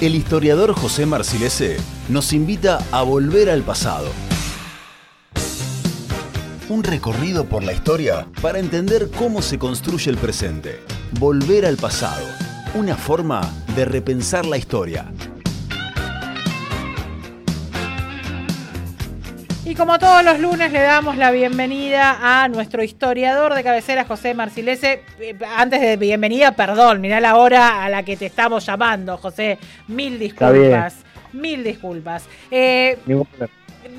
El 0.00 0.14
historiador 0.14 0.74
José 0.74 1.06
Marcilese 1.06 1.76
nos 2.08 2.32
invita 2.32 2.78
a 2.92 3.02
volver 3.02 3.50
al 3.50 3.62
pasado. 3.62 4.06
Un 6.68 6.84
recorrido 6.84 7.46
por 7.46 7.64
la 7.64 7.72
historia 7.72 8.28
para 8.40 8.60
entender 8.60 9.10
cómo 9.10 9.42
se 9.42 9.58
construye 9.58 10.08
el 10.08 10.16
presente. 10.16 10.78
Volver 11.18 11.66
al 11.66 11.78
pasado. 11.78 12.24
Una 12.74 12.94
forma 12.94 13.40
de 13.74 13.86
repensar 13.86 14.46
la 14.46 14.56
historia. 14.56 15.12
Y 19.68 19.74
como 19.74 19.98
todos 19.98 20.24
los 20.24 20.38
lunes 20.40 20.72
le 20.72 20.80
damos 20.80 21.18
la 21.18 21.30
bienvenida 21.30 22.16
a 22.22 22.48
nuestro 22.48 22.82
historiador 22.82 23.52
de 23.54 23.62
cabecera, 23.62 24.04
José 24.06 24.32
Marcilese. 24.32 25.02
Eh, 25.20 25.34
Antes 25.58 25.82
de 25.82 25.98
bienvenida, 25.98 26.52
perdón, 26.52 27.02
mirá 27.02 27.20
la 27.20 27.36
hora 27.36 27.84
a 27.84 27.90
la 27.90 28.02
que 28.02 28.16
te 28.16 28.24
estamos 28.24 28.64
llamando, 28.64 29.18
José. 29.18 29.58
Mil 29.88 30.18
disculpas. 30.18 30.96
Mil 31.34 31.62
disculpas. 31.62 32.24
Eh. 32.50 32.96
¿Cómo 33.04 33.26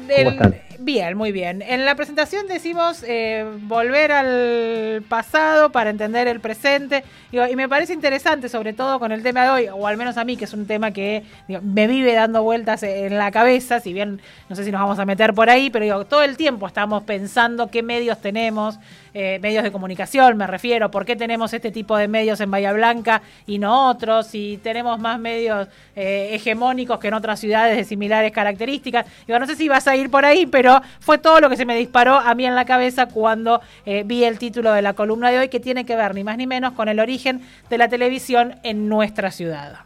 el- 0.09 0.27
están? 0.27 0.55
Bien, 0.81 1.17
muy 1.17 1.33
bien. 1.33 1.61
En 1.61 1.83
la 1.83 1.95
presentación 1.95 2.47
decimos 2.47 3.03
eh, 3.05 3.45
volver 3.63 4.13
al 4.13 5.03
pasado 5.09 5.73
para 5.73 5.89
entender 5.89 6.29
el 6.29 6.39
presente. 6.39 7.03
Digo, 7.33 7.45
y 7.47 7.57
me 7.57 7.67
parece 7.67 7.91
interesante, 7.91 8.47
sobre 8.47 8.71
todo 8.71 8.97
con 8.97 9.11
el 9.11 9.21
tema 9.21 9.43
de 9.43 9.49
hoy, 9.49 9.67
o 9.67 9.85
al 9.85 9.97
menos 9.97 10.15
a 10.15 10.23
mí, 10.23 10.37
que 10.37 10.45
es 10.45 10.53
un 10.53 10.65
tema 10.65 10.91
que 10.91 11.23
me 11.63 11.85
vive 11.85 12.13
dando 12.13 12.43
vueltas 12.43 12.81
en 12.83 13.17
la 13.17 13.29
cabeza, 13.29 13.81
si 13.81 13.91
bien 13.91 14.21
no 14.47 14.55
sé 14.55 14.63
si 14.63 14.71
nos 14.71 14.79
vamos 14.79 14.99
a 14.99 15.05
meter 15.05 15.33
por 15.33 15.49
ahí, 15.49 15.69
pero 15.69 15.83
digo, 15.83 16.05
todo 16.05 16.23
el 16.23 16.37
tiempo 16.37 16.65
estamos 16.65 17.03
pensando 17.03 17.69
qué 17.69 17.83
medios 17.83 18.21
tenemos, 18.21 18.79
eh, 19.13 19.37
medios 19.41 19.63
de 19.63 19.71
comunicación 19.71 20.37
me 20.37 20.47
refiero, 20.47 20.91
por 20.91 21.03
qué 21.03 21.15
tenemos 21.15 21.51
este 21.53 21.71
tipo 21.71 21.97
de 21.97 22.07
medios 22.07 22.39
en 22.39 22.51
Bahía 22.51 22.71
Blanca 22.71 23.21
y 23.45 23.57
no 23.59 23.89
otros, 23.89 24.27
si 24.27 24.59
tenemos 24.63 24.97
más 24.99 25.19
medios 25.19 25.67
eh, 25.95 26.29
hegemónicos 26.31 26.99
que 26.99 27.09
en 27.09 27.15
otras 27.15 27.39
ciudades 27.39 27.75
de 27.75 27.83
similares 27.83 28.31
características. 28.31 29.05
Digo, 29.27 29.39
no 29.39 29.45
sé 29.45 29.55
si 29.55 29.67
vas 29.67 29.87
a 29.87 29.95
ir 29.95 30.09
por 30.09 30.25
ahí, 30.25 30.45
pero 30.45 30.68
fue 30.99 31.17
todo 31.17 31.39
lo 31.39 31.49
que 31.49 31.57
se 31.57 31.65
me 31.65 31.75
disparó 31.75 32.15
a 32.15 32.33
mí 32.35 32.45
en 32.45 32.55
la 32.55 32.65
cabeza 32.65 33.07
cuando 33.07 33.61
eh, 33.85 34.03
vi 34.05 34.23
el 34.23 34.37
título 34.39 34.71
de 34.73 34.81
la 34.81 34.93
columna 34.93 35.31
de 35.31 35.39
hoy, 35.39 35.49
que 35.49 35.59
tiene 35.59 35.85
que 35.85 35.95
ver 35.95 36.13
ni 36.15 36.23
más 36.23 36.37
ni 36.37 36.47
menos 36.47 36.73
con 36.73 36.87
el 36.89 36.99
origen 36.99 37.41
de 37.69 37.77
la 37.77 37.87
televisión 37.87 38.55
en 38.63 38.89
nuestra 38.89 39.31
ciudad. 39.31 39.79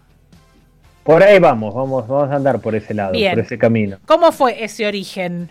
Por 1.04 1.22
ahí 1.22 1.40
vamos, 1.40 1.74
vamos, 1.74 2.08
vamos 2.08 2.32
a 2.32 2.36
andar 2.36 2.60
por 2.60 2.76
ese 2.76 2.94
lado, 2.94 3.12
Bien. 3.12 3.34
por 3.34 3.44
ese 3.44 3.58
camino. 3.58 3.98
¿Cómo 4.06 4.32
fue 4.32 4.64
ese 4.64 4.88
origen? 4.88 5.50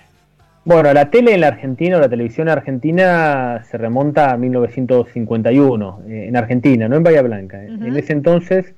Bueno, 0.65 0.93
la 0.93 1.11
tele 1.11 1.35
en 1.35 1.41
la 1.41 1.49
Argentina 1.49 1.97
o 1.97 2.01
la 2.01 2.09
televisión 2.09 2.49
argentina 2.49 3.65
se 3.69 3.77
remonta 3.79 4.31
a 4.31 4.37
1951, 4.37 6.03
eh, 6.07 6.27
en 6.29 6.37
Argentina, 6.37 6.89
no 6.89 6.97
en 6.97 7.03
Bahía 7.03 7.23
Blanca. 7.23 7.59
Ujú. 7.59 7.85
En 7.85 7.97
ese 7.97 8.13
entonces 8.13 8.75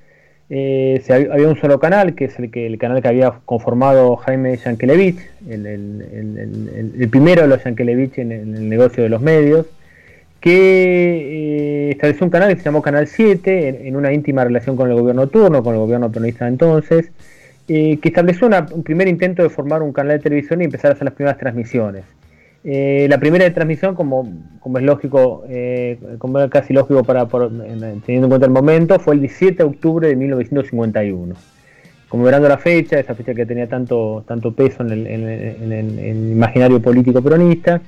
eh, 0.51 1.03
había 1.09 1.49
un 1.49 1.59
solo 1.61 1.81
canal, 1.81 2.15
que 2.15 2.27
es 2.27 2.39
el, 2.39 2.51
que, 2.51 2.67
el 2.67 2.79
canal 2.79 3.01
que 3.03 3.09
había 3.09 3.33
conformado 3.45 4.17
Jaime 4.17 4.57
Yankelevich, 4.57 5.19
el, 5.49 7.09
primero 7.11 7.43
de 7.43 7.49
los 7.49 7.65
Yankelevich 7.65 8.19
en, 8.19 8.33
el- 8.33 8.69
negocio 8.69 9.03
de 9.03 9.09
los 9.09 9.21
medios, 9.23 9.67
que 10.41 11.89
eh, 11.89 11.91
estableció 11.93 12.25
un 12.27 12.31
canal 12.31 12.51
que 12.51 12.59
se 12.59 12.65
llamó 12.65 12.83
Canal 12.83 13.07
7, 13.07 13.89
en, 13.89 13.97
una 13.97 14.13
íntima 14.13 14.45
relación 14.45 14.77
con 14.77 14.91
el 14.91 14.97
gobierno 14.97 15.27
turno, 15.29 15.63
con 15.63 15.75
el 15.75 15.81
gobierno 15.81 16.11
peronista 16.13 16.45
de 16.45 16.51
entonces, 16.51 17.11
eh, 17.69 17.99
que 18.03 18.09
estableció 18.09 18.49
un 18.73 18.83
primer 18.83 19.09
intento 19.09 19.43
de 19.43 19.49
formar 19.49 19.83
un 19.83 19.93
canal 19.95 20.19
de 20.19 20.23
televisión 20.23 20.61
y 20.61 20.65
empezar 20.67 20.91
a 20.91 20.95
hacer 20.95 21.07
las 21.07 21.15
primeras 21.15 21.39
transmisiones. 21.39 22.05
Eh, 22.67 23.07
la 23.11 23.19
primera 23.19 23.45
de 23.45 23.51
transmisión, 23.51 23.95
como, 23.95 24.27
es 24.77 24.83
lógico, 24.83 25.45
eh, 25.49 25.99
como 26.17 26.39
era 26.39 26.49
casi 26.49 26.73
lógico 26.73 27.05
para, 27.05 27.29
teniendo 27.29 27.97
en 28.07 28.29
cuenta 28.29 28.47
el 28.47 28.53
momento, 28.53 28.99
fue 28.99 29.15
el 29.15 29.21
17 29.21 29.57
de 29.57 29.65
octubre 29.65 30.09
de 30.09 30.17
1951. 30.17 31.35
Conmemorando 32.09 32.49
la 32.49 32.57
fecha, 32.57 32.99
esa 32.99 33.15
fecha 33.15 33.35
que 33.35 33.45
tenía 33.45 33.69
tanto, 33.69 34.25
tanto 34.27 34.53
peso 34.53 34.83
en 34.83 34.91
el, 34.93 36.31
imaginario 36.33 36.81
político 36.81 37.21
peronista. 37.21 37.83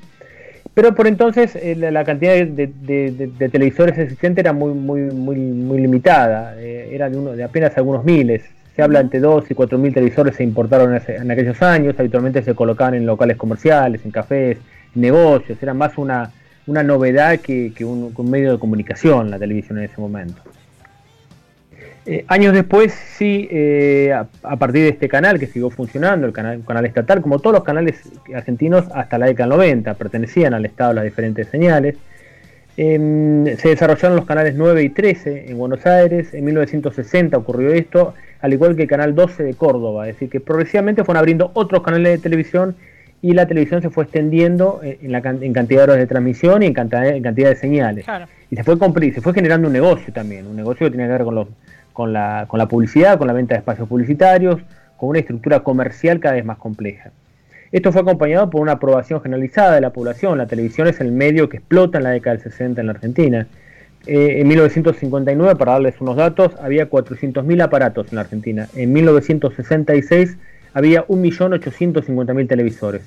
Pero 0.74 0.94
por 0.94 1.06
entonces 1.06 1.56
eh, 1.56 1.74
la, 1.74 2.04
cantidad 2.04 2.34
de, 2.34 3.48
televisores 3.50 3.96
existentes 3.96 4.42
era 4.42 4.52
muy, 4.52 4.74
muy, 4.74 5.00
muy, 5.10 5.80
limitada, 5.80 6.60
era 6.60 7.08
de 7.08 7.42
apenas 7.42 7.74
algunos 7.78 8.04
miles. 8.04 8.42
Se 8.76 8.82
habla 8.82 9.00
entre 9.00 9.20
2 9.20 9.50
y 9.50 9.54
4 9.54 9.78
mil 9.78 9.94
televisores 9.94 10.36
se 10.36 10.44
importaron 10.44 11.00
en, 11.08 11.30
aquellos 11.30 11.62
años, 11.62 11.94
habitualmente 11.98 12.42
se 12.42 12.54
colocaban 12.54 12.92
en 12.92 13.06
locales 13.06 13.38
comerciales, 13.38 14.04
en 14.04 14.10
cafés, 14.10 14.58
en 14.94 15.00
negocios, 15.00 15.62
era 15.62 15.72
más 15.72 15.96
una, 15.96 16.30
una 16.66 16.82
novedad 16.82 17.40
que, 17.40 17.72
un, 17.80 18.12
medio 18.30 18.52
de 18.52 18.58
comunicación 18.58 19.30
la 19.30 19.38
televisión 19.38 19.78
en 19.78 19.84
ese 19.84 19.98
momento. 19.98 20.42
Eh, 22.04 22.26
años 22.28 22.52
después, 22.52 22.92
sí, 22.92 23.48
eh, 23.50 24.12
a, 24.12 24.56
partir 24.56 24.82
de 24.82 24.90
este 24.90 25.08
canal 25.08 25.40
que 25.40 25.46
siguió 25.46 25.70
funcionando, 25.70 26.26
el 26.26 26.34
canal 26.34 26.84
estatal, 26.84 27.22
como 27.22 27.38
todos 27.38 27.54
los 27.54 27.64
canales 27.64 28.02
argentinos 28.34 28.84
hasta 28.94 29.16
la 29.16 29.26
década 29.26 29.48
del 29.48 29.58
90, 29.58 29.94
pertenecían 29.94 30.52
al 30.52 30.66
Estado 30.66 30.92
las 30.92 31.04
diferentes 31.04 31.48
señales. 31.48 31.96
Em, 32.76 33.56
se 33.56 33.70
desarrollaron 33.70 34.16
los 34.16 34.26
canales 34.26 34.54
9 34.54 34.82
y 34.82 34.90
13 34.90 35.50
en 35.50 35.56
Buenos 35.56 35.86
Aires, 35.86 36.34
en 36.34 36.44
1960 36.44 37.38
ocurrió 37.38 37.72
esto, 37.72 38.12
al 38.40 38.52
igual 38.52 38.76
que 38.76 38.82
el 38.82 38.88
canal 38.88 39.14
12 39.14 39.42
de 39.42 39.54
Córdoba, 39.54 40.08
es 40.08 40.14
decir, 40.14 40.28
que 40.30 40.40
progresivamente 40.40 41.04
fueron 41.04 41.18
abriendo 41.20 41.50
otros 41.54 41.82
canales 41.82 42.12
de 42.12 42.18
televisión 42.18 42.74
y 43.22 43.32
la 43.32 43.46
televisión 43.46 43.80
se 43.82 43.90
fue 43.90 44.04
extendiendo 44.04 44.80
en, 44.82 44.98
en 45.02 45.12
la, 45.12 45.18
en 45.18 45.52
cantidad 45.52 45.80
de 45.80 45.84
horas 45.84 45.96
de 45.98 46.06
transmisión 46.06 46.62
y 46.62 46.66
en 46.66 46.74
cantidad, 46.74 47.06
en 47.08 47.22
cantidad 47.22 47.48
de 47.48 47.56
señales 47.56 48.04
Claro. 48.04 48.26
y 48.50 48.56
se 48.56 48.62
fue 48.64 48.76
se 49.12 49.20
fue 49.20 49.32
generando 49.34 49.66
un 49.68 49.72
negocio 49.72 50.12
también, 50.12 50.46
un 50.46 50.54
negocio 50.56 50.86
que 50.86 50.90
tenía 50.92 51.06
que 51.06 51.12
ver 51.12 51.24
con, 51.24 51.34
los- 51.34 51.48
con, 51.92 52.12
la, 52.12 52.44
con 52.46 52.58
la 52.58 52.66
publicidad, 52.68 53.16
con 53.18 53.26
la 53.26 53.32
venta 53.32 53.54
de 53.54 53.60
espacios 53.60 53.88
publicitarios, 53.88 54.60
con 54.98 55.08
una 55.08 55.18
estructura 55.18 55.60
comercial 55.60 56.20
cada 56.20 56.34
vez 56.34 56.44
más 56.44 56.58
compleja. 56.58 57.10
Esto 57.72 57.90
fue 57.90 58.02
acompañado 58.02 58.48
por 58.48 58.60
una 58.60 58.72
aprobación 58.72 59.20
generalizada 59.22 59.74
de 59.74 59.80
la 59.80 59.90
población. 59.90 60.38
La 60.38 60.46
televisión 60.46 60.86
es 60.88 61.00
el 61.00 61.10
medio 61.10 61.48
que 61.48 61.56
explota 61.56 61.98
en 61.98 62.04
la 62.04 62.10
década 62.10 62.36
del 62.36 62.42
60 62.44 62.80
en 62.80 62.86
la 62.86 62.92
Argentina. 62.92 63.46
Eh, 64.06 64.40
en 64.40 64.48
1959, 64.48 65.56
para 65.56 65.72
darles 65.72 66.00
unos 66.00 66.16
datos, 66.16 66.52
había 66.60 66.88
400.000 66.88 67.62
aparatos 67.62 68.08
en 68.10 68.16
la 68.16 68.20
Argentina. 68.22 68.68
En 68.74 68.92
1966 68.92 70.36
había 70.74 71.06
1.850.000 71.06 72.48
televisores. 72.48 73.02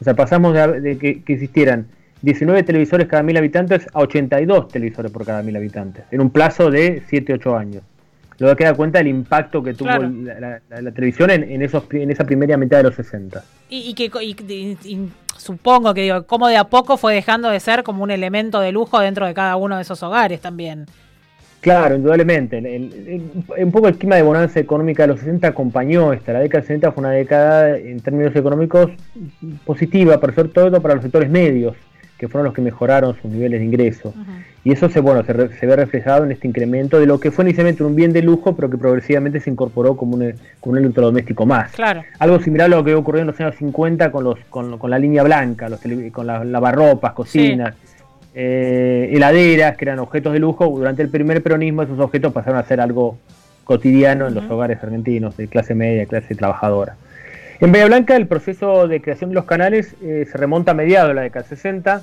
O 0.00 0.04
sea, 0.04 0.14
pasamos 0.14 0.54
de, 0.54 0.98
que, 0.98 1.22
que 1.22 1.32
existieran 1.32 1.86
19 2.22 2.62
televisores 2.62 3.06
cada 3.06 3.22
1.000 3.22 3.38
habitantes 3.38 3.86
a 3.92 4.00
82 4.00 4.68
televisores 4.68 5.10
por 5.10 5.24
cada 5.24 5.42
1.000 5.42 5.56
habitantes, 5.56 6.04
en 6.10 6.20
un 6.20 6.30
plazo 6.30 6.70
de 6.70 7.02
7-8 7.10 7.58
años. 7.58 7.82
Luego 8.38 8.56
queda 8.56 8.74
cuenta 8.74 8.98
del 8.98 9.08
impacto 9.08 9.62
que 9.62 9.74
tuvo 9.74 9.88
Claro. 9.88 10.10
la, 10.10 10.40
la- 10.40 10.60
la- 10.68 10.82
la 10.82 10.90
televisión 10.92 11.30
en, 11.30 11.44
en 11.44 11.62
esos, 11.62 11.84
en 11.92 12.10
esa 12.10 12.24
primera 12.24 12.56
mitad 12.56 12.78
de 12.78 12.82
los 12.84 12.94
60. 12.94 13.42
Y, 13.68 13.90
y 13.90 13.94
que 13.94 14.10
y- 14.22 14.36
y- 14.52 14.78
y 14.84 15.08
supongo 15.36 15.94
que 15.94 16.02
digo, 16.02 16.24
como 16.26 16.48
de 16.48 16.56
a 16.56 16.64
poco 16.64 16.96
fue 16.96 17.14
dejando 17.14 17.48
de 17.50 17.60
ser 17.60 17.82
como 17.82 18.02
un 18.02 18.10
elemento 18.10 18.60
de 18.60 18.72
lujo 18.72 18.98
dentro 19.00 19.26
de 19.26 19.34
cada 19.34 19.56
uno 19.56 19.76
de 19.76 19.82
esos 19.82 20.02
hogares 20.02 20.40
también. 20.40 20.86
Claro, 21.60 21.94
indudablemente. 21.96 22.58
El- 22.58 22.66
el- 22.66 23.08
el- 23.56 23.64
un 23.64 23.72
poco 23.72 23.88
el 23.88 23.96
clima 23.96 24.16
de 24.16 24.22
bonanza 24.22 24.60
económica 24.60 25.04
de 25.04 25.08
los 25.08 25.20
60 25.20 25.48
acompañó 25.48 26.12
esta. 26.12 26.32
La 26.34 26.40
década 26.40 26.60
del 26.60 26.66
60 26.66 26.92
fue 26.92 27.00
una 27.00 27.10
década 27.12 27.78
en 27.78 28.00
términos 28.00 28.36
económicos 28.36 28.90
positiva, 29.64 30.20
pero 30.20 30.34
sobre 30.34 30.48
todo 30.50 30.82
para 30.82 30.94
los 30.94 31.02
sectores 31.02 31.30
medios, 31.30 31.74
que 32.18 32.28
fueron 32.28 32.44
los 32.46 32.54
que 32.54 32.62
mejoraron 32.62 33.16
sus 33.20 33.30
niveles 33.30 33.58
de 33.60 33.66
ingreso. 33.66 34.14
Y 34.64 34.72
eso 34.72 34.88
se, 34.88 35.00
bueno, 35.00 35.24
se, 35.24 35.32
re- 35.32 35.48
se 35.58 35.66
ve 35.66 35.76
reflejado 35.76 36.24
en 36.24 36.32
este 36.32 36.46
incremento 36.48 36.98
de 37.00 37.06
lo 37.06 37.18
que 37.20 37.30
fue 37.30 37.44
inicialmente 37.44 37.82
un 37.84 37.94
bien 37.96 38.12
de 38.12 38.22
lujo, 38.22 38.54
pero 38.56 38.70
que 38.70 38.78
progresivamente 38.78 39.40
se 39.40 39.50
incorporó 39.50 39.96
como 39.96 40.14
un, 40.16 40.32
como 40.60 40.72
un 40.72 40.78
electrodoméstico 40.78 41.44
más. 41.44 41.72
Claro. 41.72 42.02
Algo 42.18 42.38
similar 42.40 42.66
a 42.66 42.76
lo 42.76 42.84
que 42.84 42.94
ocurrió 42.94 43.20
en 43.22 43.26
los 43.26 43.40
años 43.40 43.56
50 43.56 44.10
con, 44.12 44.24
los, 44.24 44.38
con, 44.48 44.78
con 44.78 44.90
la 44.90 44.98
línea 44.98 45.22
blanca, 45.22 45.68
los 45.68 45.80
tele- 45.82 46.10
con 46.12 46.26
las 46.26 46.46
lavarropas, 46.46 47.12
cocinas, 47.12 47.74
eh, 48.34 49.10
heladeras, 49.12 49.76
que 49.76 49.84
eran 49.84 49.98
objetos 49.98 50.32
de 50.32 50.38
lujo. 50.38 50.66
Durante 50.66 51.02
el 51.02 51.08
primer 51.08 51.42
peronismo 51.42 51.82
esos 51.82 51.98
objetos 51.98 52.32
pasaron 52.32 52.58
a 52.58 52.64
ser 52.64 52.80
algo 52.80 53.18
cotidiano 53.64 54.26
en 54.28 54.34
los 54.34 54.48
hogares 54.50 54.78
argentinos, 54.82 55.36
de 55.36 55.48
clase 55.48 55.74
media, 55.74 56.06
clase 56.06 56.34
trabajadora. 56.34 56.96
En 57.60 57.72
Bahía 57.72 57.86
Blanca 57.86 58.16
el 58.16 58.26
proceso 58.26 58.88
de 58.88 59.00
creación 59.00 59.30
de 59.30 59.34
los 59.34 59.44
canales 59.44 59.94
eh, 60.02 60.26
se 60.30 60.36
remonta 60.38 60.72
a 60.72 60.74
mediados 60.74 61.08
de 61.08 61.14
la 61.14 61.22
década 61.22 61.46
del 61.48 61.56
60. 61.56 62.02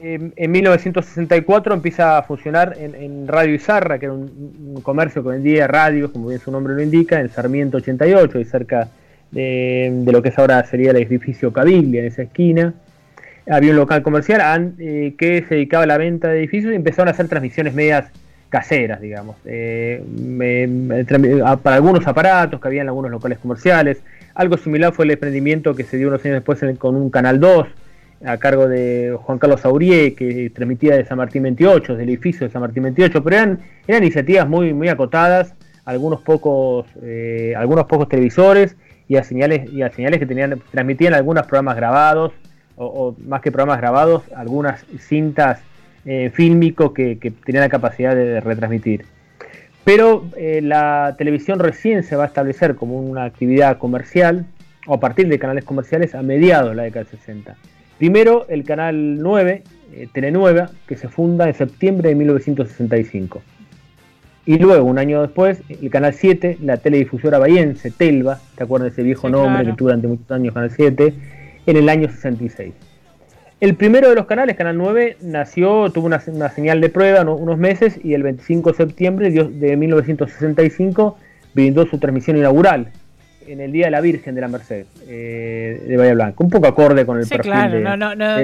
Eh, 0.00 0.30
en 0.36 0.50
1964 0.50 1.74
empieza 1.74 2.18
a 2.18 2.22
funcionar 2.22 2.76
en, 2.78 2.94
en 2.94 3.26
Radio 3.26 3.54
Izarra, 3.54 3.98
que 3.98 4.06
era 4.06 4.12
un, 4.12 4.74
un 4.74 4.82
comercio 4.82 5.22
que 5.22 5.30
vendía 5.30 5.66
radios, 5.66 6.10
como 6.10 6.28
bien 6.28 6.40
su 6.40 6.50
nombre 6.50 6.74
lo 6.74 6.82
indica, 6.82 7.20
en 7.20 7.30
Sarmiento 7.30 7.78
88, 7.78 8.40
y 8.40 8.44
cerca 8.44 8.88
de, 9.34 10.04
lo 10.06 10.22
que 10.22 10.28
es 10.28 10.38
ahora 10.38 10.64
sería 10.64 10.90
el 10.90 10.96
edificio 10.96 11.52
Caviglia, 11.52 12.00
en 12.00 12.06
esa 12.06 12.22
esquina. 12.22 12.74
Había 13.48 13.72
un 13.72 13.76
local 13.76 14.02
comercial 14.02 14.74
eh, 14.78 15.14
que 15.18 15.44
se 15.48 15.56
dedicaba 15.56 15.84
a 15.84 15.86
la 15.86 15.98
venta 15.98 16.28
de 16.28 16.38
edificios 16.38 16.72
y 16.72 16.76
empezaron 16.76 17.08
a 17.08 17.10
hacer 17.10 17.28
transmisiones 17.28 17.74
medias 17.74 18.06
caseras, 18.48 19.00
digamos, 19.00 19.36
eh, 19.44 20.00
para 21.62 21.76
algunos 21.76 22.06
aparatos 22.06 22.60
que 22.60 22.68
había 22.68 22.82
en 22.82 22.88
algunos 22.88 23.10
locales 23.10 23.38
comerciales. 23.38 23.98
Algo 24.34 24.56
similar 24.56 24.92
fue 24.92 25.04
el 25.04 25.12
emprendimiento 25.12 25.74
que 25.74 25.84
se 25.84 25.96
dio 25.96 26.08
unos 26.08 26.24
años 26.24 26.36
después 26.36 26.60
con 26.78 26.96
un 26.96 27.10
Canal 27.10 27.38
2, 27.40 27.66
a 28.26 28.36
cargo 28.38 28.68
de 28.68 29.16
Juan 29.20 29.38
Carlos 29.38 29.64
Aurier, 29.64 30.14
que 30.14 30.50
transmitía 30.50 30.96
de 30.96 31.04
San 31.04 31.18
Martín 31.18 31.42
28, 31.44 31.96
del 31.96 32.08
edificio 32.08 32.46
de 32.46 32.52
San 32.52 32.62
Martín 32.62 32.82
28, 32.84 33.22
pero 33.22 33.36
eran, 33.36 33.60
eran 33.86 34.02
iniciativas 34.02 34.48
muy, 34.48 34.72
muy 34.72 34.88
acotadas 34.88 35.54
algunos 35.84 36.20
pocos, 36.22 36.86
eh, 37.02 37.54
algunos 37.56 37.86
pocos 37.86 38.08
televisores 38.08 38.76
y 39.06 39.16
a 39.16 39.24
señales, 39.24 39.70
y 39.72 39.82
a 39.82 39.90
señales 39.90 40.18
que 40.18 40.26
tenían, 40.26 40.60
transmitían 40.70 41.14
algunos 41.14 41.46
programas 41.46 41.76
grabados, 41.76 42.32
o, 42.76 43.14
más 43.26 43.40
que 43.40 43.52
programas 43.52 43.78
grabados, 43.78 44.22
algunas 44.34 44.84
cintas 44.98 45.60
eh, 46.06 46.30
fílmicos 46.34 46.92
que, 46.92 47.16
tenían 47.44 47.62
la 47.62 47.68
capacidad 47.68 48.14
de, 48.14 48.40
retransmitir. 48.40 49.04
Pero 49.84 50.24
eh, 50.36 50.60
la 50.62 51.14
televisión 51.18 51.58
recién 51.58 52.02
se 52.02 52.16
va 52.16 52.24
a 52.24 52.26
establecer 52.26 52.74
como 52.74 52.98
una 52.98 53.24
actividad 53.24 53.78
comercial, 53.78 54.46
o 54.86 54.94
a 54.94 55.00
partir 55.00 55.28
de 55.28 55.38
canales 55.38 55.64
comerciales, 55.64 56.14
a 56.14 56.22
mediados 56.22 56.70
de 56.70 56.76
la 56.76 56.82
década 56.84 57.04
del 57.04 57.18
60. 57.18 57.56
Primero 57.98 58.46
el 58.48 58.64
canal 58.64 59.18
9, 59.18 59.62
eh, 59.92 60.08
Telenueva, 60.12 60.70
que 60.86 60.96
se 60.96 61.08
funda 61.08 61.46
en 61.46 61.54
septiembre 61.54 62.08
de 62.08 62.14
1965. 62.14 63.42
Y 64.46 64.58
luego, 64.58 64.84
un 64.84 64.98
año 64.98 65.22
después, 65.22 65.62
el 65.70 65.88
Canal 65.88 66.12
7, 66.12 66.58
la 66.60 66.76
teledifusora 66.76 67.38
bahiense, 67.38 67.90
Telva, 67.90 68.40
¿te 68.56 68.64
acuerdas 68.64 68.90
de 68.90 68.92
ese 68.92 69.02
viejo 69.02 69.30
nombre 69.30 69.64
que 69.64 69.72
tuvo 69.72 69.88
durante 69.88 70.06
muchos 70.06 70.30
años 70.30 70.52
Canal 70.52 70.70
7? 70.70 71.14
En 71.66 71.76
el 71.78 71.88
año 71.88 72.10
66. 72.10 72.74
El 73.60 73.76
primero 73.76 74.08
de 74.08 74.14
los 74.14 74.26
canales, 74.26 74.56
Canal 74.56 74.76
9, 74.76 75.18
nació, 75.22 75.90
tuvo 75.90 76.06
una, 76.06 76.20
señal 76.20 76.80
de 76.80 76.88
prueba 76.88 77.22
unos 77.22 77.58
meses 77.58 77.98
y 78.02 78.14
el 78.14 78.22
25 78.22 78.72
de 78.72 78.76
septiembre 78.76 79.30
de 79.30 79.76
1965 79.76 81.16
brindó 81.54 81.86
su 81.86 81.98
transmisión 81.98 82.36
inaugural 82.36 82.88
en 83.46 83.60
el 83.60 83.72
Día 83.72 83.86
de 83.86 83.90
la 83.90 84.00
Virgen 84.00 84.34
de 84.34 84.40
la 84.40 84.48
Merced 84.48 84.86
eh, 85.06 85.82
de 85.86 85.96
Bahía 85.96 86.14
Blanca. 86.14 86.36
Un 86.38 86.50
poco 86.50 86.66
acorde 86.66 87.06
con 87.06 87.18
el 87.18 87.26
perfil 87.26 87.52
claro, 87.52 87.80
no, 87.80 87.96
no, 87.96 88.14
no. 88.14 88.36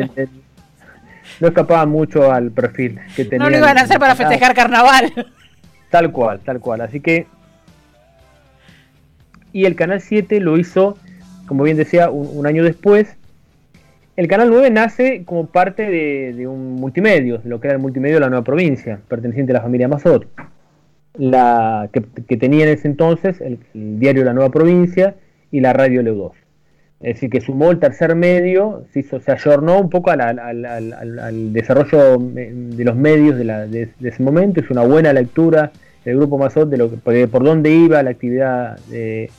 no 1.40 1.48
escapaba 1.48 1.86
mucho 1.86 2.32
al 2.32 2.50
perfil 2.50 2.98
que 3.16 3.24
tenía. 3.24 3.44
No 3.44 3.50
lo 3.50 3.58
iban 3.58 3.78
a 3.78 3.82
hacer 3.82 3.98
para 3.98 4.14
festejar 4.14 4.54
carnaval. 4.54 5.12
Tal 5.90 6.12
cual, 6.12 6.40
tal 6.40 6.60
cual. 6.60 6.80
Así 6.80 7.00
que. 7.00 7.26
Y 9.52 9.64
el 9.64 9.74
Canal 9.74 10.00
7 10.00 10.38
lo 10.40 10.56
hizo, 10.56 10.96
como 11.46 11.64
bien 11.64 11.76
decía, 11.76 12.10
un, 12.10 12.46
año 12.46 12.62
después. 12.62 13.16
El 14.20 14.28
Canal 14.28 14.50
9 14.50 14.68
nace 14.68 15.24
como 15.24 15.46
parte 15.46 15.88
de, 15.88 16.46
un 16.46 16.74
multimedio, 16.74 17.38
de 17.38 17.48
lo 17.48 17.58
que 17.58 17.68
era 17.68 17.76
el 17.76 17.80
multimedio 17.80 18.16
de 18.16 18.20
la 18.20 18.28
nueva 18.28 18.44
provincia, 18.44 19.00
perteneciente 19.08 19.52
a 19.52 19.54
la 19.54 19.62
familia 19.62 19.88
Mazot. 19.88 20.26
La, 21.14 21.88
que, 21.90 22.36
tenía 22.36 22.64
en 22.64 22.68
ese 22.68 22.86
entonces 22.86 23.40
el, 23.40 23.60
diario 23.72 24.22
La 24.22 24.34
Nueva 24.34 24.50
Provincia 24.50 25.14
y 25.50 25.60
la 25.60 25.72
radio 25.72 26.02
Leu 26.02 26.16
2. 26.16 26.32
Es 27.00 27.14
decir, 27.14 27.30
que 27.30 27.40
sumó 27.40 27.70
el 27.70 27.78
tercer 27.78 28.14
medio, 28.14 28.84
se, 28.92 29.00
hizo, 29.00 29.20
se 29.20 29.32
ayornó 29.32 29.80
un 29.80 29.88
poco 29.88 30.10
al, 30.10 31.52
desarrollo 31.54 32.18
de 32.18 32.84
los 32.84 32.96
medios 32.96 33.38
de, 33.38 33.88
ese 34.02 34.22
momento, 34.22 34.60
es 34.60 34.70
una 34.70 34.82
buena 34.82 35.14
lectura 35.14 35.72
del 36.04 36.18
Grupo 36.18 36.36
Mazot 36.36 36.68
de, 36.68 36.76
lo, 36.76 36.90
por 36.90 37.42
dónde 37.42 37.70
iba 37.70 38.02
la 38.02 38.10
actividad 38.10 38.78
en 38.92 39.30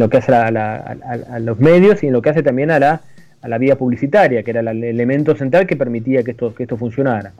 lo 0.00 0.08
que 0.08 0.16
hace 0.16 0.32
a, 0.32 1.38
los 1.38 1.60
medios 1.60 2.02
y 2.02 2.06
en 2.06 2.14
lo 2.14 2.22
que 2.22 2.30
hace 2.30 2.42
también 2.42 2.70
a 2.70 2.78
la, 2.78 3.02
a 3.42 3.48
la 3.48 3.58
vía 3.58 3.76
publicitaria, 3.76 4.42
que 4.42 4.50
era 4.50 4.60
el 4.60 4.84
elemento 4.84 5.34
central 5.34 5.66
que 5.66 5.76
permitía 5.76 6.22
que 6.22 6.30
esto, 6.30 6.54
que 6.54 6.62
esto 6.62 6.76
funcionara. 6.76 7.32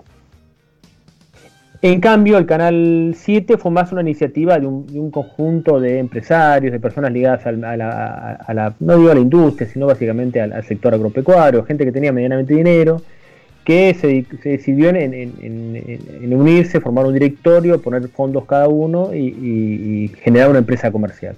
En 1.85 2.01
cambio, 2.01 2.39
el 2.39 2.47
Canal 2.47 3.13
7 3.17 3.59
fue 3.59 3.73
más 3.73 3.91
una 3.91 4.03
iniciativa 4.03 4.57
de 4.57 4.67
un, 4.69 5.11
conjunto 5.11 5.81
de 5.81 5.99
empresarios, 5.99 6.73
de 6.73 6.79
personas 6.79 7.13
ligadas 7.13 7.45
a, 7.45 7.51
la, 7.53 8.75
no 8.79 8.97
digo 8.97 9.11
a 9.11 9.15
la 9.15 9.21
industria, 9.21 9.69
sino 9.69 9.87
básicamente 9.87 10.41
al, 10.41 10.63
sector 10.63 10.95
agropecuario, 10.95 11.65
gente 11.65 11.85
que 11.85 11.91
tenía 11.91 12.13
medianamente 12.13 12.55
dinero, 12.55 13.03
que 13.65 13.95
se, 13.95 14.25
decidió 14.49 14.91
en, 14.91 16.33
unirse, 16.33 16.81
formar 16.81 17.05
un 17.05 17.15
directorio, 17.15 17.83
poner 17.83 18.07
fondos 18.11 18.45
cada 18.45 18.69
uno 18.69 19.13
y, 19.13 20.09
generar 20.23 20.51
una 20.51 20.61
empresa 20.61 20.93
comercial. 20.93 21.35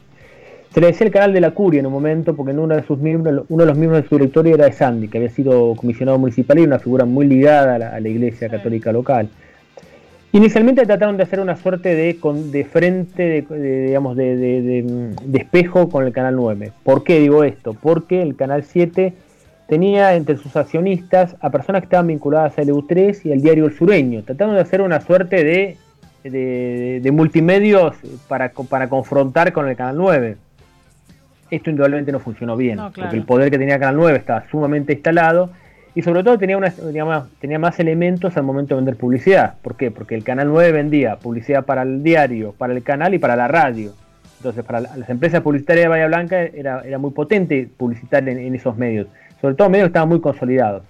Se 0.74 0.80
le 0.80 0.88
decía 0.88 1.06
el 1.06 1.12
canal 1.12 1.32
de 1.32 1.40
la 1.40 1.52
Curia 1.52 1.78
en 1.78 1.86
un 1.86 1.92
momento, 1.92 2.34
porque 2.34 2.50
uno 2.50 2.74
de 2.74 2.82
sus 2.82 2.98
miembros, 2.98 3.44
uno 3.48 3.62
de 3.62 3.68
los 3.68 3.78
miembros 3.78 4.02
de 4.02 4.08
su 4.08 4.16
directorio 4.16 4.56
era 4.56 4.64
de 4.64 4.72
Sandy, 4.72 5.06
que 5.06 5.18
había 5.18 5.30
sido 5.30 5.76
comisionado 5.76 6.18
municipal 6.18 6.58
y 6.58 6.62
una 6.62 6.80
figura 6.80 7.04
muy 7.04 7.28
ligada 7.28 7.76
a 7.76 8.00
la 8.00 8.08
iglesia 8.08 8.48
católica 8.48 8.90
local. 8.90 9.28
Inicialmente 10.32 10.84
trataron 10.84 11.16
de 11.16 11.22
hacer 11.22 11.38
una 11.38 11.54
suerte 11.54 11.94
de, 11.94 12.18
de 12.50 12.64
frente, 12.64 13.46
de, 13.48 13.86
digamos, 13.86 14.16
de, 14.16 15.14
espejo 15.32 15.88
con 15.88 16.06
el 16.06 16.12
Canal 16.12 16.34
9. 16.34 16.72
¿Por 16.82 17.04
qué 17.04 17.20
digo 17.20 17.44
esto? 17.44 17.74
Porque 17.80 18.20
el 18.20 18.34
Canal 18.34 18.64
7 18.64 19.12
tenía 19.68 20.16
entre 20.16 20.38
sus 20.38 20.56
accionistas 20.56 21.36
a 21.40 21.50
personas 21.50 21.82
que 21.82 21.86
estaban 21.86 22.08
vinculadas 22.08 22.58
a 22.58 22.62
LU3 22.62 23.26
y 23.26 23.32
al 23.32 23.42
diario 23.42 23.66
El 23.66 23.76
Sureño. 23.76 24.24
Trataron 24.24 24.56
de 24.56 24.62
hacer 24.62 24.82
una 24.82 25.00
suerte 25.00 25.44
de, 25.44 25.76
de, 26.24 27.10
multimedios 27.12 27.94
para, 28.26 28.50
para 28.68 28.88
confrontar 28.88 29.52
con 29.52 29.68
el 29.68 29.76
Canal 29.76 29.96
9. 29.98 30.36
Esto 31.50 31.70
indudablemente 31.70 32.12
no 32.12 32.20
funcionó 32.20 32.56
bien, 32.56 32.78
porque 32.94 33.16
el 33.16 33.24
poder 33.24 33.50
que 33.50 33.58
tenía 33.58 33.78
Canal 33.78 33.96
9 33.96 34.18
estaba 34.18 34.44
sumamente 34.50 34.92
instalado 34.92 35.50
y 35.94 36.02
sobre 36.02 36.24
todo 36.24 36.38
tenía, 36.38 36.56
una, 36.56 36.72
tenía, 37.40 37.58
más, 37.58 37.78
elementos 37.78 38.36
al 38.36 38.42
momento 38.42 38.74
de 38.74 38.80
vender 38.80 38.96
publicidad. 38.96 39.54
¿Por 39.62 39.76
qué? 39.76 39.90
Porque 39.92 40.16
el 40.16 40.24
Canal 40.24 40.48
9 40.48 40.72
vendía 40.72 41.16
publicidad 41.16 41.64
para 41.64 41.82
el 41.82 42.02
diario, 42.02 42.52
para 42.58 42.72
el 42.72 42.82
canal 42.82 43.14
y 43.14 43.18
para 43.18 43.36
la 43.36 43.46
radio. 43.46 43.92
Entonces, 44.38 44.64
para 44.64 44.80
las 44.80 45.08
empresas 45.08 45.40
publicitarias 45.42 45.84
de 45.84 45.88
Bahía 45.88 46.06
Blanca 46.08 46.42
era, 46.42 46.82
era 46.84 46.98
muy 46.98 47.12
potente 47.12 47.68
publicitar 47.76 48.28
en, 48.28 48.54
esos 48.54 48.76
medios. 48.76 49.06
Sobre 49.40 49.54
todo 49.54 49.70
medios 49.70 49.86
que 49.86 49.90
estaban 49.90 50.08
muy 50.08 50.20
consolidados. 50.20 50.82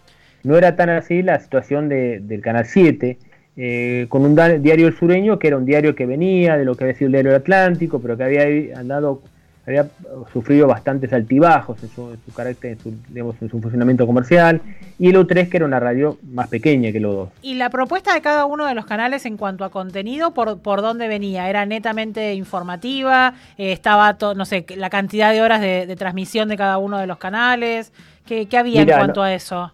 No 0.42 0.56
era 0.56 0.74
tan 0.74 0.88
así 0.88 1.22
la 1.22 1.38
situación 1.38 1.88
del 1.88 2.40
Canal 2.42 2.64
7, 2.64 3.18
eh, 3.56 4.06
con 4.08 4.22
un 4.22 4.34
diario 4.34 4.88
El 4.88 4.96
Sureño, 4.96 5.38
que 5.38 5.48
era 5.48 5.56
un 5.56 5.66
diario 5.66 5.94
que 5.94 6.06
venía 6.06 6.56
de 6.56 6.64
lo 6.64 6.74
que 6.74 6.84
había 6.84 6.96
sido 6.96 7.06
el 7.06 7.12
diario 7.12 7.36
Atlántico, 7.36 8.00
pero 8.00 8.16
que 8.16 8.24
había 8.24 8.78
andado 8.78 9.22
había 9.66 9.86
sufrido 10.32 10.66
bastantes 10.66 11.12
altibajos 11.12 11.82
en 11.82 11.88
su, 11.88 12.16
carácter, 12.34 12.72
en 12.72 12.78
su, 12.78 12.94
digamos, 13.08 13.36
en 13.40 13.48
su 13.48 13.60
funcionamiento 13.60 14.06
comercial, 14.06 14.60
y 14.98 15.08
el 15.08 15.16
O3 15.16 15.48
que 15.48 15.56
era 15.56 15.66
una 15.66 15.80
radio 15.80 16.18
más 16.32 16.48
pequeña 16.48 16.92
que 16.92 17.00
los 17.00 17.14
dos. 17.14 17.28
¿Y 17.40 17.54
la 17.54 17.70
propuesta 17.70 18.12
de 18.12 18.20
cada 18.20 18.44
uno 18.44 18.66
de 18.66 18.74
los 18.74 18.84
canales 18.84 19.24
en 19.24 19.36
cuanto 19.36 19.64
a 19.64 19.70
contenido, 19.70 20.32
por, 20.32 20.58
por 20.58 20.82
dónde 20.82 21.08
venía? 21.08 21.48
¿Era 21.48 21.64
netamente 21.64 22.34
informativa? 22.34 23.34
Eh, 23.56 23.72
¿Estaba, 23.72 24.16
no 24.36 24.44
sé, 24.44 24.66
la 24.76 24.90
cantidad 24.90 25.32
de 25.32 25.40
horas 25.40 25.60
de, 25.60 25.94
transmisión 25.96 26.48
de 26.48 26.56
cada 26.56 26.78
uno 26.78 26.98
de 26.98 27.06
los 27.06 27.16
canales? 27.16 27.92
¿Qué, 28.26 28.46
había 28.56 28.82
en 28.82 28.88
cuanto 28.88 29.22
a 29.22 29.32
eso? 29.32 29.72